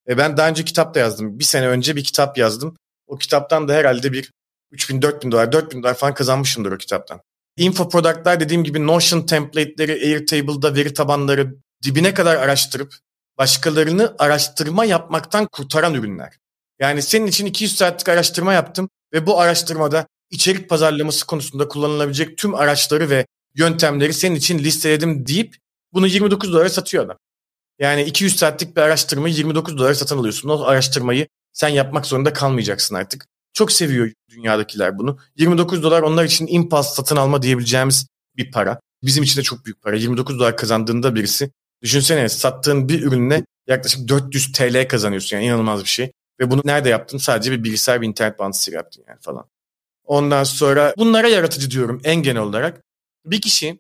[0.09, 1.39] E ben daha önce kitap da yazdım.
[1.39, 2.77] Bir sene önce bir kitap yazdım.
[3.07, 4.31] O kitaptan da herhalde bir
[4.71, 7.21] 3000 4000 dolar 4000 dolar falan kazanmışımdır o kitaptan.
[7.57, 12.93] Info product'lar dediğim gibi Notion template'leri, Airtable'da veri tabanları dibine kadar araştırıp
[13.37, 16.37] başkalarını araştırma yapmaktan kurtaran ürünler.
[16.79, 22.55] Yani senin için 200 saatlik araştırma yaptım ve bu araştırmada içerik pazarlaması konusunda kullanılabilecek tüm
[22.55, 23.25] araçları ve
[23.55, 25.55] yöntemleri senin için listeledim deyip
[25.93, 27.17] bunu 29 dolara satıyor adam.
[27.79, 30.49] Yani 200 saatlik bir araştırmayı 29 dolara satın alıyorsun.
[30.49, 33.25] O araştırmayı sen yapmak zorunda kalmayacaksın artık.
[33.53, 35.17] Çok seviyor dünyadakiler bunu.
[35.37, 38.79] 29 dolar onlar için impulse satın alma diyebileceğimiz bir para.
[39.03, 39.95] Bizim için de çok büyük para.
[39.95, 45.37] 29 dolar kazandığında birisi düşünsene sattığın bir ürünle yaklaşık 400 TL kazanıyorsun.
[45.37, 46.11] Yani inanılmaz bir şey.
[46.39, 47.17] Ve bunu nerede yaptın?
[47.17, 49.45] Sadece bir bilgisayar bir internet bağlantısı yaptın yani falan.
[50.03, 52.83] Ondan sonra bunlara yaratıcı diyorum en genel olarak.
[53.25, 53.79] Bir kişi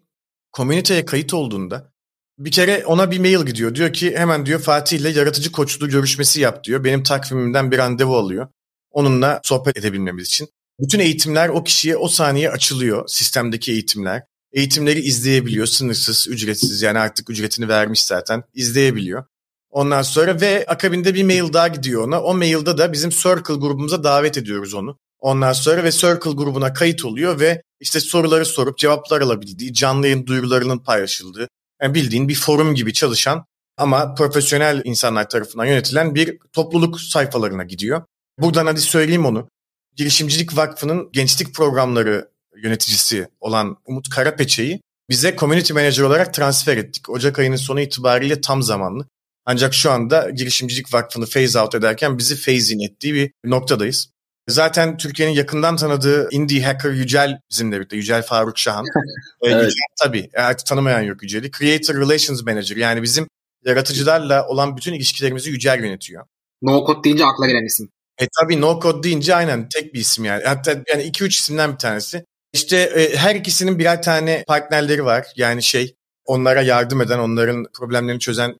[0.51, 1.93] komüniteye kayıt olduğunda
[2.39, 3.75] bir kere ona bir mail gidiyor.
[3.75, 6.83] Diyor ki hemen diyor Fatih ile yaratıcı koçluğu görüşmesi yap diyor.
[6.83, 8.47] Benim takvimimden bir randevu alıyor.
[8.91, 10.47] Onunla sohbet edebilmemiz için.
[10.79, 13.07] Bütün eğitimler o kişiye o saniye açılıyor.
[13.07, 14.23] Sistemdeki eğitimler.
[14.53, 15.65] Eğitimleri izleyebiliyor.
[15.65, 18.43] Sınırsız, ücretsiz yani artık ücretini vermiş zaten.
[18.53, 19.25] izleyebiliyor.
[19.69, 22.21] Ondan sonra ve akabinde bir mail daha gidiyor ona.
[22.21, 24.99] O mailde de bizim Circle grubumuza davet ediyoruz onu.
[25.19, 30.25] Ondan sonra ve Circle grubuna kayıt oluyor ve işte soruları sorup cevaplar alabildiği, canlı yayın
[30.25, 31.47] duyurularının paylaşıldığı,
[31.81, 33.45] yani bildiğin bir forum gibi çalışan
[33.77, 38.03] ama profesyonel insanlar tarafından yönetilen bir topluluk sayfalarına gidiyor.
[38.39, 39.49] Buradan hadi söyleyeyim onu.
[39.95, 42.29] Girişimcilik Vakfı'nın gençlik programları
[42.63, 47.09] yöneticisi olan Umut Karapeçe'yi bize community manager olarak transfer ettik.
[47.09, 49.07] Ocak ayının sonu itibariyle tam zamanlı.
[49.45, 54.09] Ancak şu anda Girişimcilik Vakfı'nı phase out ederken bizi phase in ettiği bir noktadayız.
[54.49, 57.95] Zaten Türkiye'nin yakından tanıdığı indie hacker Yücel bizimle birlikte.
[57.95, 58.85] Yücel Faruk Şahan.
[59.43, 59.65] evet.
[59.65, 60.29] Yücel tabii.
[60.35, 61.51] Artık tanımayan yok Yücel'i.
[61.51, 62.77] Creator Relations Manager.
[62.77, 63.27] Yani bizim
[63.65, 66.25] yaratıcılarla olan bütün ilişkilerimizi Yücel yönetiyor.
[66.61, 67.89] No Code deyince akla gelen isim.
[68.17, 70.43] E tabii No Code deyince aynen tek bir isim yani.
[70.43, 72.25] Hatta yani 2-3 isimden bir tanesi.
[72.53, 75.27] İşte e, her ikisinin birer tane partnerleri var.
[75.35, 75.95] Yani şey
[76.25, 78.55] onlara yardım eden, onların problemlerini çözen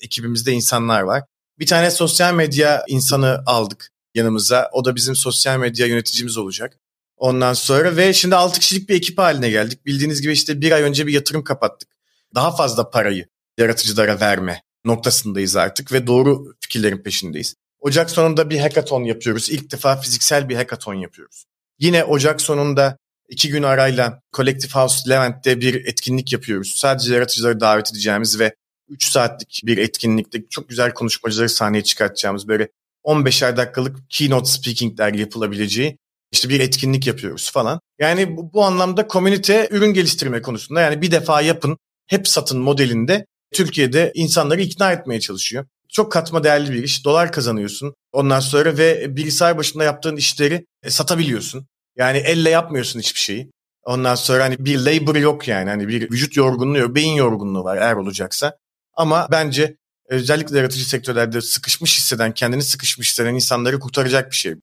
[0.00, 1.22] ekibimizde insanlar var.
[1.58, 4.70] Bir tane sosyal medya insanı aldık yanımıza.
[4.72, 6.78] O da bizim sosyal medya yöneticimiz olacak.
[7.16, 9.86] Ondan sonra ve şimdi 6 kişilik bir ekip haline geldik.
[9.86, 11.88] Bildiğiniz gibi işte bir ay önce bir yatırım kapattık.
[12.34, 13.26] Daha fazla parayı
[13.58, 17.54] yaratıcılara verme noktasındayız artık ve doğru fikirlerin peşindeyiz.
[17.80, 19.50] Ocak sonunda bir hackathon yapıyoruz.
[19.50, 21.44] İlk defa fiziksel bir hackathon yapıyoruz.
[21.78, 22.98] Yine Ocak sonunda
[23.28, 26.74] iki gün arayla Collective House Levent'te bir etkinlik yapıyoruz.
[26.76, 28.54] Sadece yaratıcıları davet edeceğimiz ve
[28.88, 32.68] 3 saatlik bir etkinlikte çok güzel konuşmacıları sahneye çıkartacağımız böyle
[33.04, 35.98] 15'er dakikalık keynote speakingler yapılabileceği
[36.32, 37.80] işte bir etkinlik yapıyoruz falan.
[37.98, 43.26] Yani bu, bu anlamda komünite ürün geliştirme konusunda yani bir defa yapın hep satın modelinde
[43.52, 45.66] Türkiye'de insanları ikna etmeye çalışıyor.
[45.88, 47.04] Çok katma değerli bir iş.
[47.04, 47.94] Dolar kazanıyorsun.
[48.12, 51.66] Ondan sonra ve bilgisayar başında yaptığın işleri e, satabiliyorsun.
[51.96, 53.50] Yani elle yapmıyorsun hiçbir şeyi.
[53.84, 55.70] Ondan sonra hani bir labor yok yani.
[55.70, 58.56] Hani bir vücut yorgunluğu beyin yorgunluğu var eğer olacaksa.
[58.94, 59.76] Ama bence
[60.08, 64.54] özellikle yaratıcı sektörlerde sıkışmış hisseden, kendini sıkışmış hisseden insanları kurtaracak bir şey.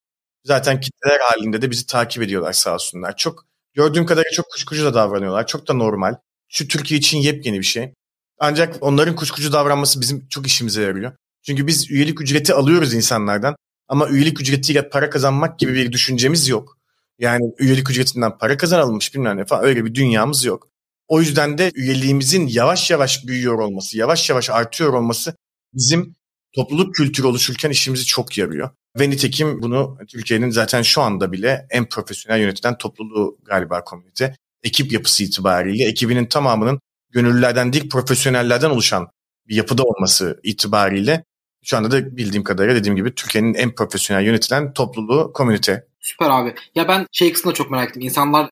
[0.44, 3.18] Zaten kitleler halinde de bizi takip ediyorlar sağ olsunlar.
[3.18, 5.48] Çok gördüğüm kadarıyla çok kuşkucu da davranıyorlar.
[5.48, 6.16] Çok da normal.
[6.50, 7.94] Şu Türkiye için yepyeni bir şey.
[8.40, 11.12] Ancak onların kuşkucu davranması bizim çok işimize yarıyor.
[11.44, 13.56] Çünkü biz üyelik ücreti alıyoruz insanlardan
[13.88, 16.78] ama üyelik ücretiyle para kazanmak gibi bir düşüncemiz yok.
[17.20, 20.70] Yani üyelik ücretinden para kazanılmış bilmem ne falan öyle bir dünyamız yok.
[21.10, 25.36] O yüzden de üyeliğimizin yavaş yavaş büyüyor olması, yavaş yavaş artıyor olması
[25.74, 26.16] bizim
[26.56, 28.70] topluluk kültürü oluşurken işimizi çok yarıyor.
[29.00, 34.36] Ve nitekim bunu Türkiye'nin zaten şu anda bile en profesyonel yönetilen topluluğu galiba komünite.
[34.64, 36.80] Ekip yapısı itibariyle ekibinin tamamının
[37.12, 39.08] gönüllülerden değil profesyonellerden oluşan
[39.48, 41.24] bir yapıda olması itibariyle
[41.64, 45.88] şu anda da bildiğim kadarıyla dediğim gibi Türkiye'nin en profesyonel yönetilen topluluğu komünite.
[46.00, 46.56] Süper abi.
[46.76, 48.02] Ya ben şey kısmında çok merak ettim.
[48.02, 48.50] İnsanlar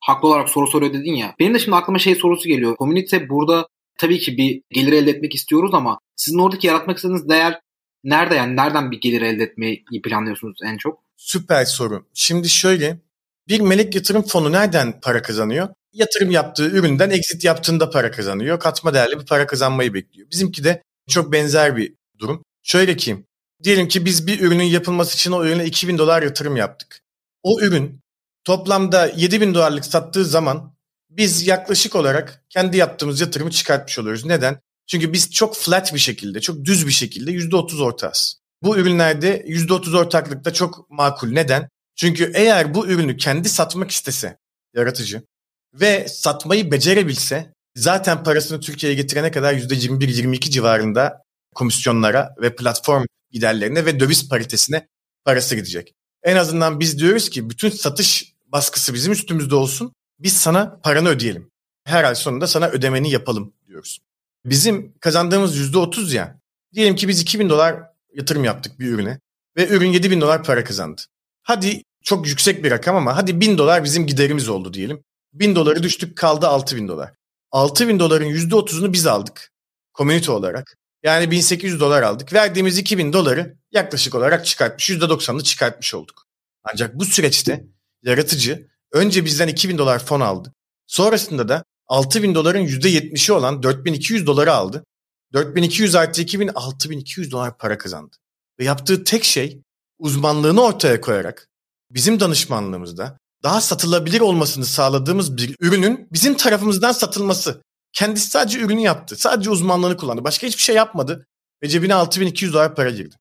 [0.00, 1.34] haklı olarak soru soruyor dedin ya.
[1.38, 2.76] Benim de şimdi aklıma şey sorusu geliyor.
[2.76, 3.68] Komünite burada
[3.98, 7.60] tabii ki bir gelir elde etmek istiyoruz ama sizin oradaki yaratmak istediğiniz değer
[8.04, 8.56] nerede yani?
[8.56, 10.98] Nereden bir gelir elde etmeyi planlıyorsunuz en çok?
[11.16, 12.06] Süper soru.
[12.14, 12.98] Şimdi şöyle
[13.48, 15.68] bir melek yatırım fonu nereden para kazanıyor?
[15.92, 18.60] Yatırım yaptığı üründen exit yaptığında para kazanıyor.
[18.60, 20.30] Katma değerli bir para kazanmayı bekliyor.
[20.30, 22.42] Bizimki de çok benzer bir durum.
[22.62, 23.24] Şöyle ki
[23.62, 27.00] diyelim ki biz bir ürünün yapılması için o ürüne 2000 dolar yatırım yaptık.
[27.42, 28.00] O ürün
[28.48, 30.76] toplamda 7000 dolarlık sattığı zaman
[31.10, 34.24] biz yaklaşık olarak kendi yaptığımız yatırımı çıkartmış oluyoruz.
[34.24, 34.60] Neden?
[34.86, 38.40] Çünkü biz çok flat bir şekilde, çok düz bir şekilde %30 ortağız.
[38.62, 41.28] Bu ürünlerde %30 ortaklıkta çok makul.
[41.28, 41.68] Neden?
[41.96, 44.38] Çünkü eğer bu ürünü kendi satmak istese
[44.74, 45.22] yaratıcı
[45.74, 51.22] ve satmayı becerebilse zaten parasını Türkiye'ye getirene kadar %21-22 civarında
[51.54, 54.88] komisyonlara ve platform giderlerine ve döviz paritesine
[55.24, 55.94] parası gidecek.
[56.22, 59.92] En azından biz diyoruz ki bütün satış baskısı bizim üstümüzde olsun.
[60.18, 61.50] Biz sana paranı ödeyelim.
[61.84, 63.98] Her ay sonunda sana ödemeni yapalım diyoruz.
[64.44, 66.40] Bizim kazandığımız %30 ya.
[66.74, 67.82] Diyelim ki biz 2000 dolar
[68.14, 69.20] yatırım yaptık bir ürüne
[69.56, 71.02] ve ürün 7000 dolar para kazandı.
[71.42, 75.04] Hadi çok yüksek bir rakam ama hadi 1000 dolar bizim giderimiz oldu diyelim.
[75.32, 77.14] 1000 doları düştük kaldı 6000 dolar.
[77.50, 79.52] 6000 doların %30'unu biz aldık.
[79.94, 80.76] Komünite olarak.
[81.02, 82.32] Yani 1800 dolar aldık.
[82.32, 84.90] Verdiğimiz 2000 doları yaklaşık olarak çıkartmış.
[84.90, 86.24] %90'ını çıkartmış olduk.
[86.72, 87.64] Ancak bu süreçte
[88.02, 90.52] yaratıcı önce bizden 2000 dolar fon aldı.
[90.86, 94.84] Sonrasında da 6000 doların %70'i olan 4200 doları aldı.
[95.32, 98.16] 4200 artı 2000 6200 dolar para kazandı.
[98.58, 99.62] Ve yaptığı tek şey
[99.98, 101.48] uzmanlığını ortaya koyarak
[101.90, 107.62] bizim danışmanlığımızda daha satılabilir olmasını sağladığımız bir ürünün bizim tarafımızdan satılması.
[107.92, 109.16] Kendisi sadece ürünü yaptı.
[109.16, 110.24] Sadece uzmanlığını kullandı.
[110.24, 111.26] Başka hiçbir şey yapmadı.
[111.62, 113.16] Ve cebine 6200 dolar para girdi.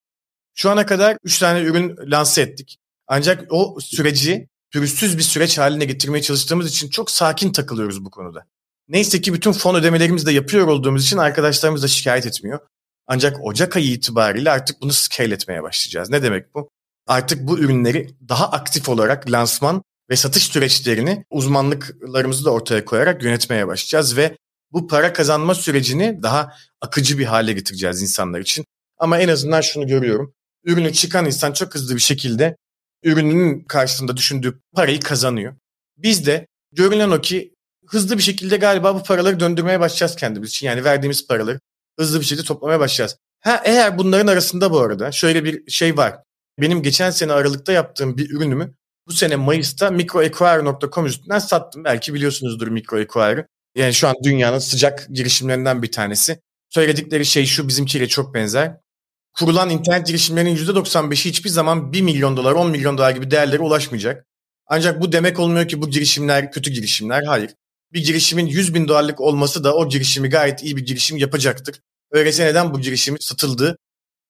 [0.55, 2.77] Şu ana kadar 3 tane ürün lanse ettik.
[3.07, 8.45] Ancak o süreci pürüzsüz bir süreç haline getirmeye çalıştığımız için çok sakin takılıyoruz bu konuda.
[8.87, 12.59] Neyse ki bütün fon ödemelerimizi de yapıyor olduğumuz için arkadaşlarımız da şikayet etmiyor.
[13.07, 16.09] Ancak Ocak ayı itibariyle artık bunu scale etmeye başlayacağız.
[16.09, 16.69] Ne demek bu?
[17.07, 23.67] Artık bu ürünleri daha aktif olarak lansman ve satış süreçlerini uzmanlıklarımızı da ortaya koyarak yönetmeye
[23.67, 24.37] başlayacağız ve
[24.71, 28.65] bu para kazanma sürecini daha akıcı bir hale getireceğiz insanlar için.
[28.97, 30.33] Ama en azından şunu görüyorum.
[30.63, 32.57] Ürünü çıkan insan çok hızlı bir şekilde
[33.07, 35.55] ürünün karşısında düşündüğü parayı kazanıyor.
[35.97, 37.53] Biz de görünen o ki
[37.87, 40.67] hızlı bir şekilde galiba bu paraları döndürmeye başlayacağız kendimiz için.
[40.67, 41.59] Yani verdiğimiz paraları
[41.99, 43.17] hızlı bir şekilde toplamaya başlayacağız.
[43.39, 46.19] Ha eğer bunların arasında bu arada şöyle bir şey var.
[46.59, 48.73] Benim geçen sene Aralık'ta yaptığım bir ürünümü
[49.07, 51.83] bu sene Mayıs'ta microequire.com üstünden sattım.
[51.83, 53.47] Belki biliyorsunuzdur microequire'ı.
[53.75, 56.39] Yani şu an dünyanın sıcak girişimlerinden bir tanesi.
[56.69, 58.77] Söyledikleri şey şu bizimkiyle çok benzer.
[59.39, 64.25] Kurulan internet girişimlerinin %95'i hiçbir zaman 1 milyon dolar, 10 milyon dolar gibi değerlere ulaşmayacak.
[64.67, 67.23] Ancak bu demek olmuyor ki bu girişimler kötü girişimler.
[67.23, 67.51] Hayır.
[67.93, 71.81] Bir girişimin 100 bin dolarlık olması da o girişimi gayet iyi bir girişim yapacaktır.
[72.11, 73.77] Öyleyse neden bu girişimi satıldığı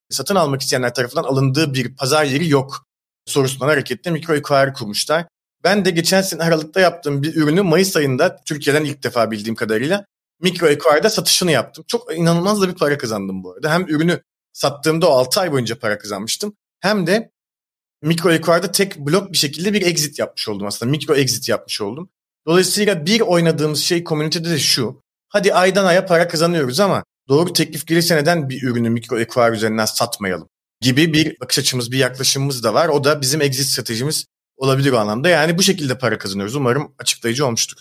[0.10, 2.86] satın almak isteyenler tarafından alındığı bir pazar yeri yok
[3.26, 5.26] sorusundan hareketle mikro ekvary kurmuşlar.
[5.64, 10.06] Ben de geçen sene Aralık'ta yaptığım bir ürünü Mayıs ayında Türkiye'den ilk defa bildiğim kadarıyla
[10.42, 11.86] mikro ekvarda satışını yaptım.
[11.88, 13.74] Çok inanılmaz da bir para kazandım bu arada.
[13.74, 14.22] Hem ürünü
[14.58, 16.56] sattığımda o 6 ay boyunca para kazanmıştım.
[16.80, 17.32] Hem de
[18.02, 20.92] mikro ekvarda tek blok bir şekilde bir exit yapmış oldum aslında.
[20.92, 22.10] Mikro exit yapmış oldum.
[22.48, 25.02] Dolayısıyla bir oynadığımız şey komünitede de şu.
[25.30, 29.86] Hadi aydan aya para kazanıyoruz ama doğru teklif gelirse neden bir ürünü mikro ekvar üzerinden
[29.86, 30.50] satmayalım?
[30.82, 32.88] Gibi bir bakış açımız, bir yaklaşımımız da var.
[32.88, 34.26] O da bizim exit stratejimiz
[34.58, 35.30] olabilir o anlamda.
[35.30, 36.56] Yani bu şekilde para kazanıyoruz.
[36.56, 37.78] Umarım açıklayıcı olmuştur.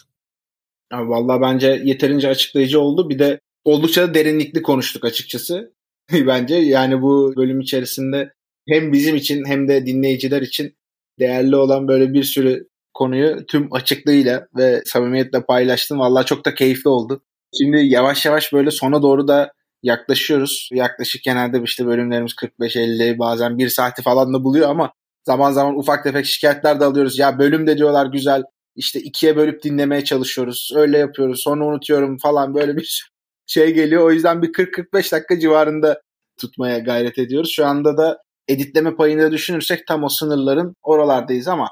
[0.92, 3.08] Abi vallahi bence yeterince açıklayıcı oldu.
[3.08, 5.75] Bir de oldukça da derinlikli konuştuk açıkçası.
[6.26, 8.32] bence yani bu bölüm içerisinde
[8.68, 10.76] hem bizim için hem de dinleyiciler için
[11.18, 15.98] değerli olan böyle bir sürü konuyu tüm açıklığıyla ve samimiyetle paylaştım.
[15.98, 17.22] Vallahi çok da keyifli oldu.
[17.58, 19.52] Şimdi yavaş yavaş böyle sona doğru da
[19.82, 20.68] yaklaşıyoruz.
[20.72, 24.92] Yaklaşık genelde işte bölümlerimiz 45-50 bazen 1 saati falan da buluyor ama
[25.26, 27.18] zaman zaman ufak tefek şikayetler de alıyoruz.
[27.18, 28.42] Ya bölüm de diyorlar güzel
[28.76, 30.70] işte ikiye bölüp dinlemeye çalışıyoruz.
[30.74, 33.10] Öyle yapıyoruz sonra unutuyorum falan böyle bir
[33.46, 34.02] şey geliyor.
[34.02, 36.00] O yüzden bir 40-45 dakika civarında
[36.40, 37.52] tutmaya gayret ediyoruz.
[37.52, 38.18] Şu anda da
[38.48, 41.70] editleme payını düşünürsek tam o sınırların oralardayız ama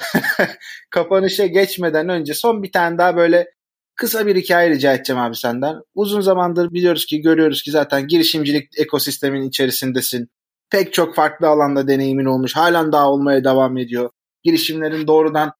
[0.90, 3.46] kapanışa geçmeden önce son bir tane daha böyle
[3.96, 5.76] kısa bir hikaye rica edeceğim abi senden.
[5.94, 10.28] Uzun zamandır biliyoruz ki görüyoruz ki zaten girişimcilik ekosistemin içerisindesin.
[10.70, 12.56] Pek çok farklı alanda deneyimin olmuş.
[12.56, 14.10] Halen daha olmaya devam ediyor.
[14.42, 15.52] Girişimlerin doğrudan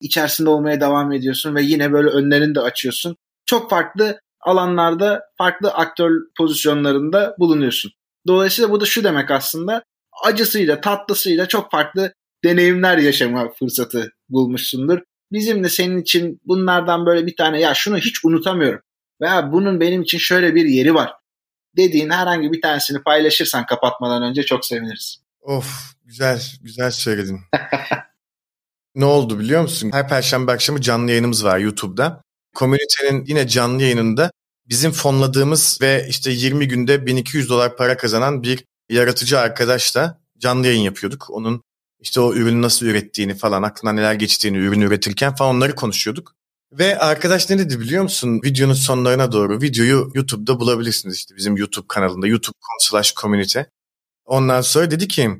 [0.00, 3.16] içerisinde olmaya devam ediyorsun ve yine böyle önlerini de açıyorsun.
[3.46, 7.92] Çok farklı alanlarda farklı aktör pozisyonlarında bulunuyorsun.
[8.26, 9.82] Dolayısıyla bu da şu demek aslında
[10.24, 12.12] acısıyla tatlısıyla çok farklı
[12.44, 14.98] deneyimler yaşama fırsatı bulmuşsundur.
[15.32, 18.80] Bizim de senin için bunlardan böyle bir tane ya şunu hiç unutamıyorum
[19.20, 21.12] veya bunun benim için şöyle bir yeri var
[21.76, 25.22] dediğin herhangi bir tanesini paylaşırsan kapatmadan önce çok seviniriz.
[25.40, 27.40] Of güzel güzel söyledin.
[28.94, 29.90] ne oldu biliyor musun?
[29.92, 32.22] Her perşembe akşamı canlı yayınımız var YouTube'da.
[32.54, 34.30] Komünitenin yine canlı yayınında
[34.68, 40.80] bizim fonladığımız ve işte 20 günde 1200 dolar para kazanan bir yaratıcı arkadaşla canlı yayın
[40.80, 41.30] yapıyorduk.
[41.30, 41.62] Onun
[42.00, 46.36] işte o ürünü nasıl ürettiğini falan, aklına neler geçtiğini ürünü üretirken falan onları konuşuyorduk.
[46.72, 48.40] Ve arkadaş ne dedi biliyor musun?
[48.44, 53.60] Videonun sonlarına doğru videoyu YouTube'da bulabilirsiniz işte bizim YouTube kanalında youtube.com slash community.
[54.24, 55.30] Ondan sonra dedi ki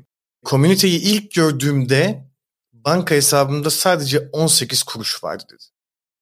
[0.45, 2.27] komüniteyi ilk gördüğümde
[2.73, 5.63] banka hesabımda sadece 18 kuruş vardı dedi.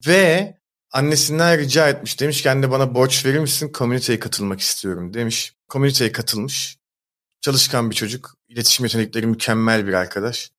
[0.08, 0.58] Ve
[0.96, 2.20] annesinden rica etmiş.
[2.20, 3.72] Demiş ki anne bana borç verir misin?
[3.72, 5.54] Komüniteye katılmak istiyorum demiş.
[5.68, 6.78] Komüniteye katılmış.
[7.42, 8.36] Çalışkan bir çocuk.
[8.48, 10.52] İletişim yetenekleri mükemmel bir arkadaş.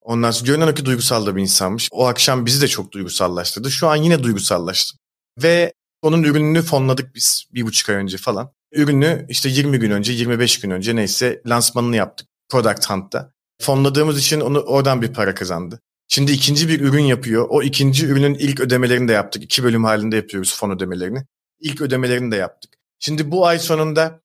[0.00, 1.88] Ondan sonra görünen ki duygusal da bir insanmış.
[1.92, 3.70] O akşam bizi de çok duygusallaştırdı.
[3.70, 4.98] Şu an yine duygusallaştım.
[5.42, 5.72] Ve
[6.02, 8.52] onun ürününü fonladık biz bir buçuk ay önce falan.
[8.72, 13.32] Ürünü işte 20 gün önce, 25 gün önce neyse lansmanını yaptık Product Hunt'ta.
[13.62, 15.80] Fonladığımız için onu oradan bir para kazandı.
[16.14, 17.46] Şimdi ikinci bir ürün yapıyor.
[17.48, 19.42] O ikinci ürünün ilk ödemelerini de yaptık.
[19.42, 21.24] İki bölüm halinde yapıyoruz fon ödemelerini.
[21.60, 22.74] İlk ödemelerini de yaptık.
[22.98, 24.20] Şimdi bu ay sonunda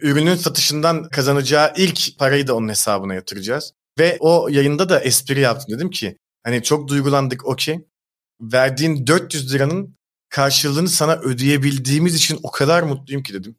[0.00, 3.72] ürünün satışından kazanacağı ilk parayı da onun hesabına yatıracağız.
[3.98, 5.74] Ve o yayında da espri yaptım.
[5.76, 7.86] Dedim ki hani çok duygulandık okey.
[8.40, 9.96] Verdiğin 400 liranın
[10.28, 13.56] karşılığını sana ödeyebildiğimiz için o kadar mutluyum ki dedim.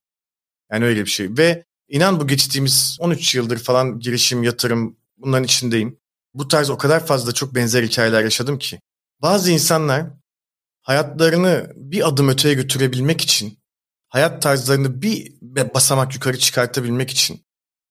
[0.71, 1.29] Yani öyle bir şey.
[1.37, 6.02] Ve inan bu geçtiğimiz 13 yıldır falan girişim, yatırım bunların içindeyim.
[6.33, 8.79] Bu tarz o kadar fazla çok benzer hikayeler yaşadım ki.
[9.21, 10.05] Bazı insanlar
[10.81, 13.59] hayatlarını bir adım öteye götürebilmek için,
[14.09, 15.33] hayat tarzlarını bir
[15.73, 17.45] basamak yukarı çıkartabilmek için,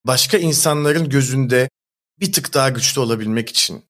[0.04, 1.68] başka insanların gözünde
[2.20, 3.84] bir tık daha güçlü olabilmek için.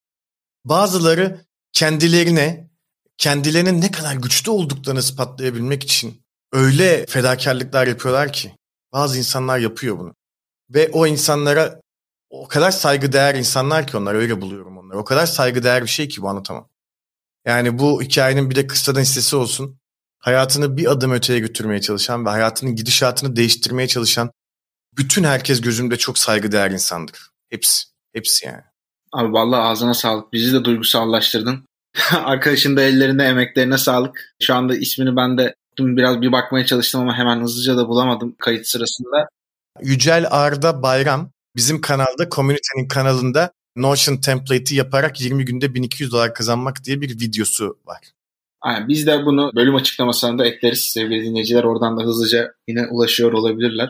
[0.65, 2.69] Bazıları kendilerine,
[3.17, 8.55] kendilerinin ne kadar güçlü olduklarını ispatlayabilmek için öyle fedakarlıklar yapıyorlar ki.
[8.91, 10.15] Bazı insanlar yapıyor bunu.
[10.69, 11.81] Ve o insanlara
[12.33, 14.97] o kadar saygıdeğer insanlar ki onlar öyle buluyorum onları.
[14.97, 16.69] O kadar saygıdeğer bir şey ki bu anlatamam.
[17.45, 19.79] Yani bu hikayenin bir de kıssadan hissesi olsun.
[20.19, 24.31] Hayatını bir adım öteye götürmeye çalışan ve hayatının gidişatını değiştirmeye çalışan
[24.97, 27.29] bütün herkes gözümde çok saygıdeğer insandır.
[27.49, 27.83] Hepsi.
[28.13, 28.63] Hepsi yani.
[29.11, 30.33] Abi vallahi ağzına sağlık.
[30.33, 31.65] Bizi de duygusallaştırdın.
[32.23, 34.35] Arkadaşın da ellerine emeklerine sağlık.
[34.41, 38.67] Şu anda ismini ben de biraz bir bakmaya çalıştım ama hemen hızlıca da bulamadım kayıt
[38.67, 39.27] sırasında.
[39.81, 46.83] Yücel Arda Bayram bizim kanalda, komünitenin kanalında Notion template'i yaparak 20 günde 1200 dolar kazanmak
[46.83, 47.99] diye bir videosu var.
[48.61, 50.79] Aynen, biz de bunu bölüm açıklamasına da ekleriz.
[50.79, 53.89] Sevgili dinleyiciler oradan da hızlıca yine ulaşıyor olabilirler.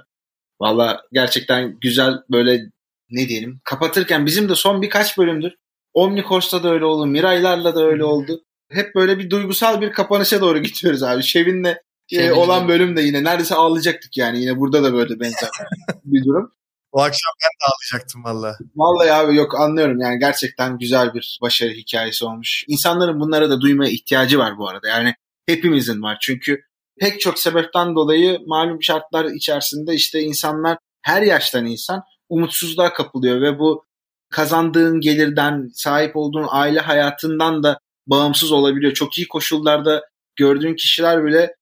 [0.61, 2.61] Valla gerçekten güzel böyle
[3.09, 5.53] ne diyelim kapatırken bizim de son birkaç bölümdür
[5.93, 7.05] Omnicourse'da da öyle oldu.
[7.05, 8.43] Miraylarla da öyle oldu.
[8.71, 11.23] Hep böyle bir duygusal bir kapanışa doğru gidiyoruz abi.
[11.23, 11.75] Şevin'le
[12.11, 14.41] e, olan bölüm de yine neredeyse ağlayacaktık yani.
[14.41, 15.49] Yine burada da böyle benzer
[16.05, 16.51] bir durum.
[16.93, 18.57] O akşam ben de ağlayacaktım valla.
[18.75, 22.65] Vallahi abi yok anlıyorum yani gerçekten güzel bir başarı hikayesi olmuş.
[22.67, 24.87] İnsanların bunlara da duymaya ihtiyacı var bu arada.
[24.87, 25.15] Yani
[25.45, 26.17] hepimizin var.
[26.21, 26.61] Çünkü
[26.99, 33.59] pek çok sebepten dolayı malum şartlar içerisinde işte insanlar her yaştan insan umutsuzluğa kapılıyor ve
[33.59, 33.85] bu
[34.29, 38.93] kazandığın gelirden, sahip olduğun aile hayatından da bağımsız olabiliyor.
[38.93, 40.03] Çok iyi koşullarda
[40.35, 41.55] gördüğün kişiler bile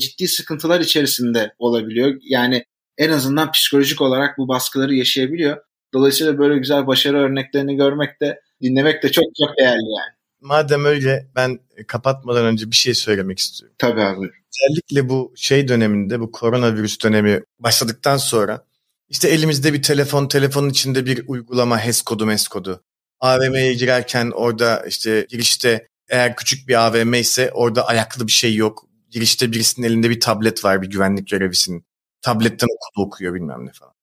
[0.00, 2.14] ciddi sıkıntılar içerisinde olabiliyor.
[2.22, 2.64] Yani
[2.98, 5.56] en azından psikolojik olarak bu baskıları yaşayabiliyor.
[5.94, 10.14] Dolayısıyla böyle güzel başarı örneklerini görmek de dinlemek de çok çok değerli yani.
[10.40, 13.76] Madem öyle ben kapatmadan önce bir şey söylemek istiyorum.
[13.78, 14.30] Tabii abi.
[14.50, 18.64] Özellikle bu şey döneminde bu koronavirüs dönemi başladıktan sonra
[19.08, 22.82] işte elimizde bir telefon, telefonun içinde bir uygulama HES kodu, MES kodu.
[23.20, 28.86] AVM'ye girerken orada işte girişte eğer küçük bir AVM ise orada ayaklı bir şey yok.
[29.10, 31.84] Girişte birisinin elinde bir tablet var bir güvenlik görevlisinin.
[32.22, 33.94] Tabletten okudu okuyor bilmem ne falan.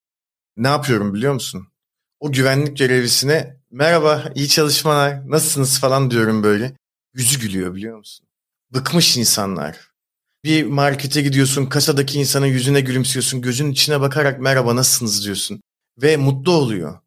[0.58, 1.68] Ne yapıyorum biliyor musun?
[2.20, 6.74] O güvenlik görevlisine merhaba iyi çalışmalar nasılsınız falan diyorum böyle.
[7.14, 8.28] Yüzü gülüyor biliyor musun?
[8.74, 9.92] Bıkmış insanlar.
[10.44, 15.62] Bir markete gidiyorsun kasadaki insanın yüzüne gülümsüyorsun gözünün içine bakarak merhaba nasılsınız diyorsun.
[16.02, 17.00] Ve mutlu oluyor.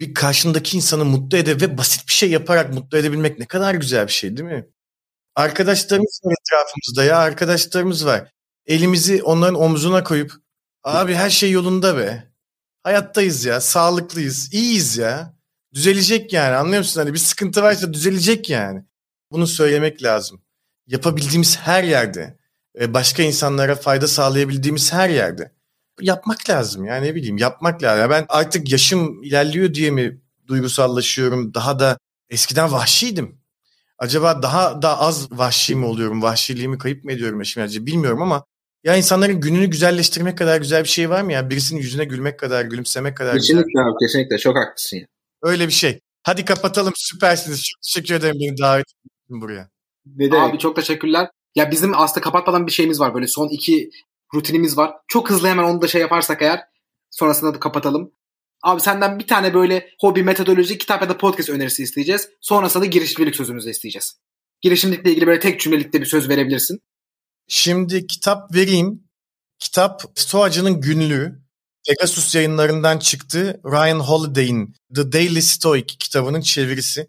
[0.00, 4.06] Bir karşındaki insanı mutlu ede ve basit bir şey yaparak mutlu edebilmek ne kadar güzel
[4.06, 4.66] bir şey değil mi?
[5.36, 8.30] Arkadaşlarımız var etrafımızda ya arkadaşlarımız var.
[8.66, 10.32] Elimizi onların omzuna koyup
[10.84, 12.32] abi her şey yolunda be.
[12.82, 15.38] Hayattayız ya sağlıklıyız iyiyiz ya.
[15.74, 17.00] Düzelecek yani anlıyor musun?
[17.00, 18.84] Hani bir sıkıntı varsa düzelecek yani.
[19.32, 20.42] Bunu söylemek lazım.
[20.86, 22.38] Yapabildiğimiz her yerde,
[22.80, 25.52] e, başka insanlara fayda sağlayabildiğimiz her yerde
[26.00, 28.10] yapmak lazım yani ne bileyim yapmak lazım.
[28.10, 31.98] Ben artık yaşım ilerliyor diye mi duygusallaşıyorum daha da
[32.30, 33.40] eskiden vahşiydim.
[33.98, 36.22] Acaba daha da az vahşi mi oluyorum?
[36.22, 38.44] Vahşiliğimi kayıp mı ediyorum yaşım bilmiyorum ama
[38.84, 41.50] ya insanların gününü güzelleştirmek kadar güzel bir şey var mı ya?
[41.50, 43.82] Birisinin yüzüne gülmek kadar, gülümsemek kadar kesinlikle güzel.
[43.82, 45.06] Abi, kesinlikle çok haklısın ya.
[45.42, 46.00] Öyle bir şey.
[46.22, 47.62] Hadi kapatalım süpersiniz.
[47.64, 49.68] Çok teşekkür ederim beni davet ettiğin buraya.
[50.16, 51.28] Ne Abi çok teşekkürler.
[51.54, 53.14] Ya bizim aslında kapatmadan bir şeyimiz var.
[53.14, 53.90] Böyle son iki
[54.34, 54.94] rutinimiz var.
[55.08, 56.60] Çok hızlı hemen onu da şey yaparsak eğer
[57.10, 58.12] sonrasında da kapatalım.
[58.62, 62.28] Abi senden bir tane böyle hobi, metodoloji, kitap ya da podcast önerisi isteyeceğiz.
[62.40, 64.18] Sonrasında da girişimcilik sözünüzü isteyeceğiz.
[64.60, 66.80] Girişimcilikle ilgili böyle tek cümlelikte bir söz verebilirsin.
[67.48, 69.02] Şimdi kitap vereyim.
[69.58, 71.42] Kitap Stoacı'nın günlüğü.
[71.88, 73.60] Pegasus yayınlarından çıktı.
[73.64, 77.08] Ryan Holiday'in The Daily Stoic kitabının çevirisi.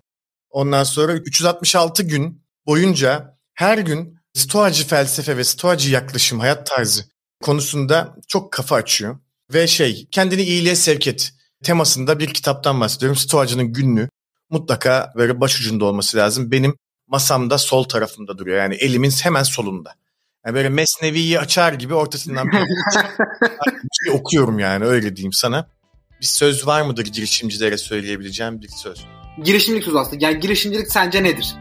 [0.50, 7.06] Ondan sonra 366 gün boyunca her gün Stoacı felsefe ve Stoacı yaklaşım, hayat tarzı
[7.44, 9.20] konusunda çok kafa açıyor.
[9.54, 11.34] Ve şey, kendini iyiliğe sevk et
[11.64, 13.18] temasında bir kitaptan bahsediyorum.
[13.18, 14.10] Stoacı'nın günlüğü
[14.50, 16.52] mutlaka böyle başucunda olması lazım.
[16.52, 16.76] Benim
[17.08, 18.58] masamda sol tarafımda duruyor.
[18.58, 19.96] Yani elimin hemen solunda.
[20.46, 22.58] Yani böyle Mesnevi'yi açar gibi ortasından bir
[24.04, 25.68] şey okuyorum yani öyle diyeyim sana.
[26.22, 29.06] Bir söz var mıdır girişimcilere söyleyebileceğim bir söz?
[29.44, 30.26] Girişimcilik söz aslında.
[30.26, 31.56] Yani girişimcilik sence nedir?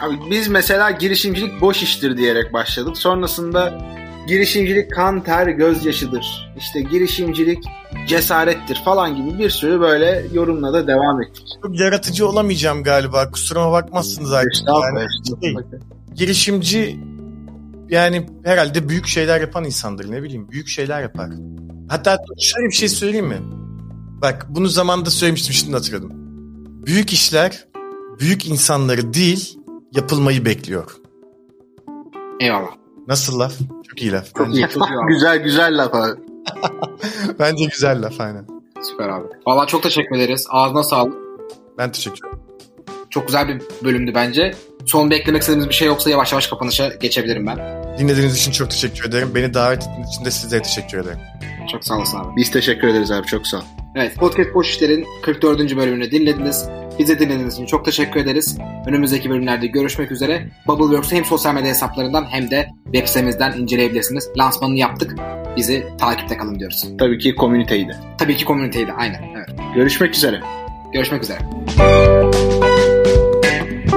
[0.00, 2.98] Abi biz mesela girişimcilik boş iştir diyerek başladık.
[2.98, 3.78] Sonrasında
[4.26, 6.54] girişimcilik kan, ter, gözyaşıdır.
[6.58, 7.64] İşte girişimcilik
[8.08, 11.44] cesarettir falan gibi bir sürü böyle yorumla da devam ettik.
[11.62, 13.30] Çok yaratıcı olamayacağım galiba.
[13.30, 14.68] Kusuruma bakmazsınız artık.
[14.68, 15.06] Yani,
[15.40, 15.54] şey,
[16.14, 16.98] girişimci
[17.88, 20.48] yani herhalde büyük şeyler yapan insandır ne bileyim.
[20.50, 21.30] Büyük şeyler yapar.
[21.88, 23.38] Hatta şöyle bir şey söyleyeyim mi?
[24.22, 26.10] Bak bunu zamanda söylemiştim şimdi hatırladım.
[26.86, 27.68] Büyük işler
[28.20, 29.58] büyük insanları değil
[29.92, 30.90] yapılmayı bekliyor.
[32.40, 32.70] Eyvallah.
[33.08, 33.52] Nasıl laf?
[33.88, 34.34] Çok iyi laf.
[34.34, 34.68] Çok iyi.
[34.68, 36.20] Çok iyi güzel güzel laf abi.
[37.38, 38.46] Bence güzel laf aynen.
[38.82, 39.26] Süper abi.
[39.46, 40.46] Valla çok teşekkür ederiz.
[40.50, 41.14] Ağzına sağlık.
[41.78, 42.43] Ben teşekkür ederim.
[43.10, 44.54] Çok güzel bir bölümdü bence.
[44.86, 47.58] Son beklemek istediğimiz bir şey yoksa yavaş yavaş kapanışa geçebilirim ben.
[47.98, 49.30] Dinlediğiniz için çok teşekkür ederim.
[49.34, 51.18] Beni davet ettiğiniz için de size teşekkür ederim.
[51.72, 52.36] Çok sağ olasın abi.
[52.36, 53.26] Biz teşekkür ederiz abi.
[53.26, 53.62] Çok sağ ol.
[53.94, 55.76] Evet, Podcast Boş İşler'in 44.
[55.76, 56.68] bölümünü dinlediniz.
[56.98, 58.58] Bize dinlediğiniz için çok teşekkür ederiz.
[58.86, 60.48] Önümüzdeki bölümlerde görüşmek üzere.
[60.66, 64.28] Bubbleworks'u hem sosyal medya hesaplarından hem de web sitemizden inceleyebilirsiniz.
[64.38, 65.16] Lansmanını yaptık.
[65.56, 66.86] Bizi takipte kalın diyoruz.
[66.98, 67.92] Tabii ki komüniteyi de.
[68.18, 69.22] Tabii ki komüniteyi de aynen.
[69.36, 69.48] Evet.
[69.74, 70.40] Görüşmek üzere.
[70.92, 71.38] Görüşmek üzere.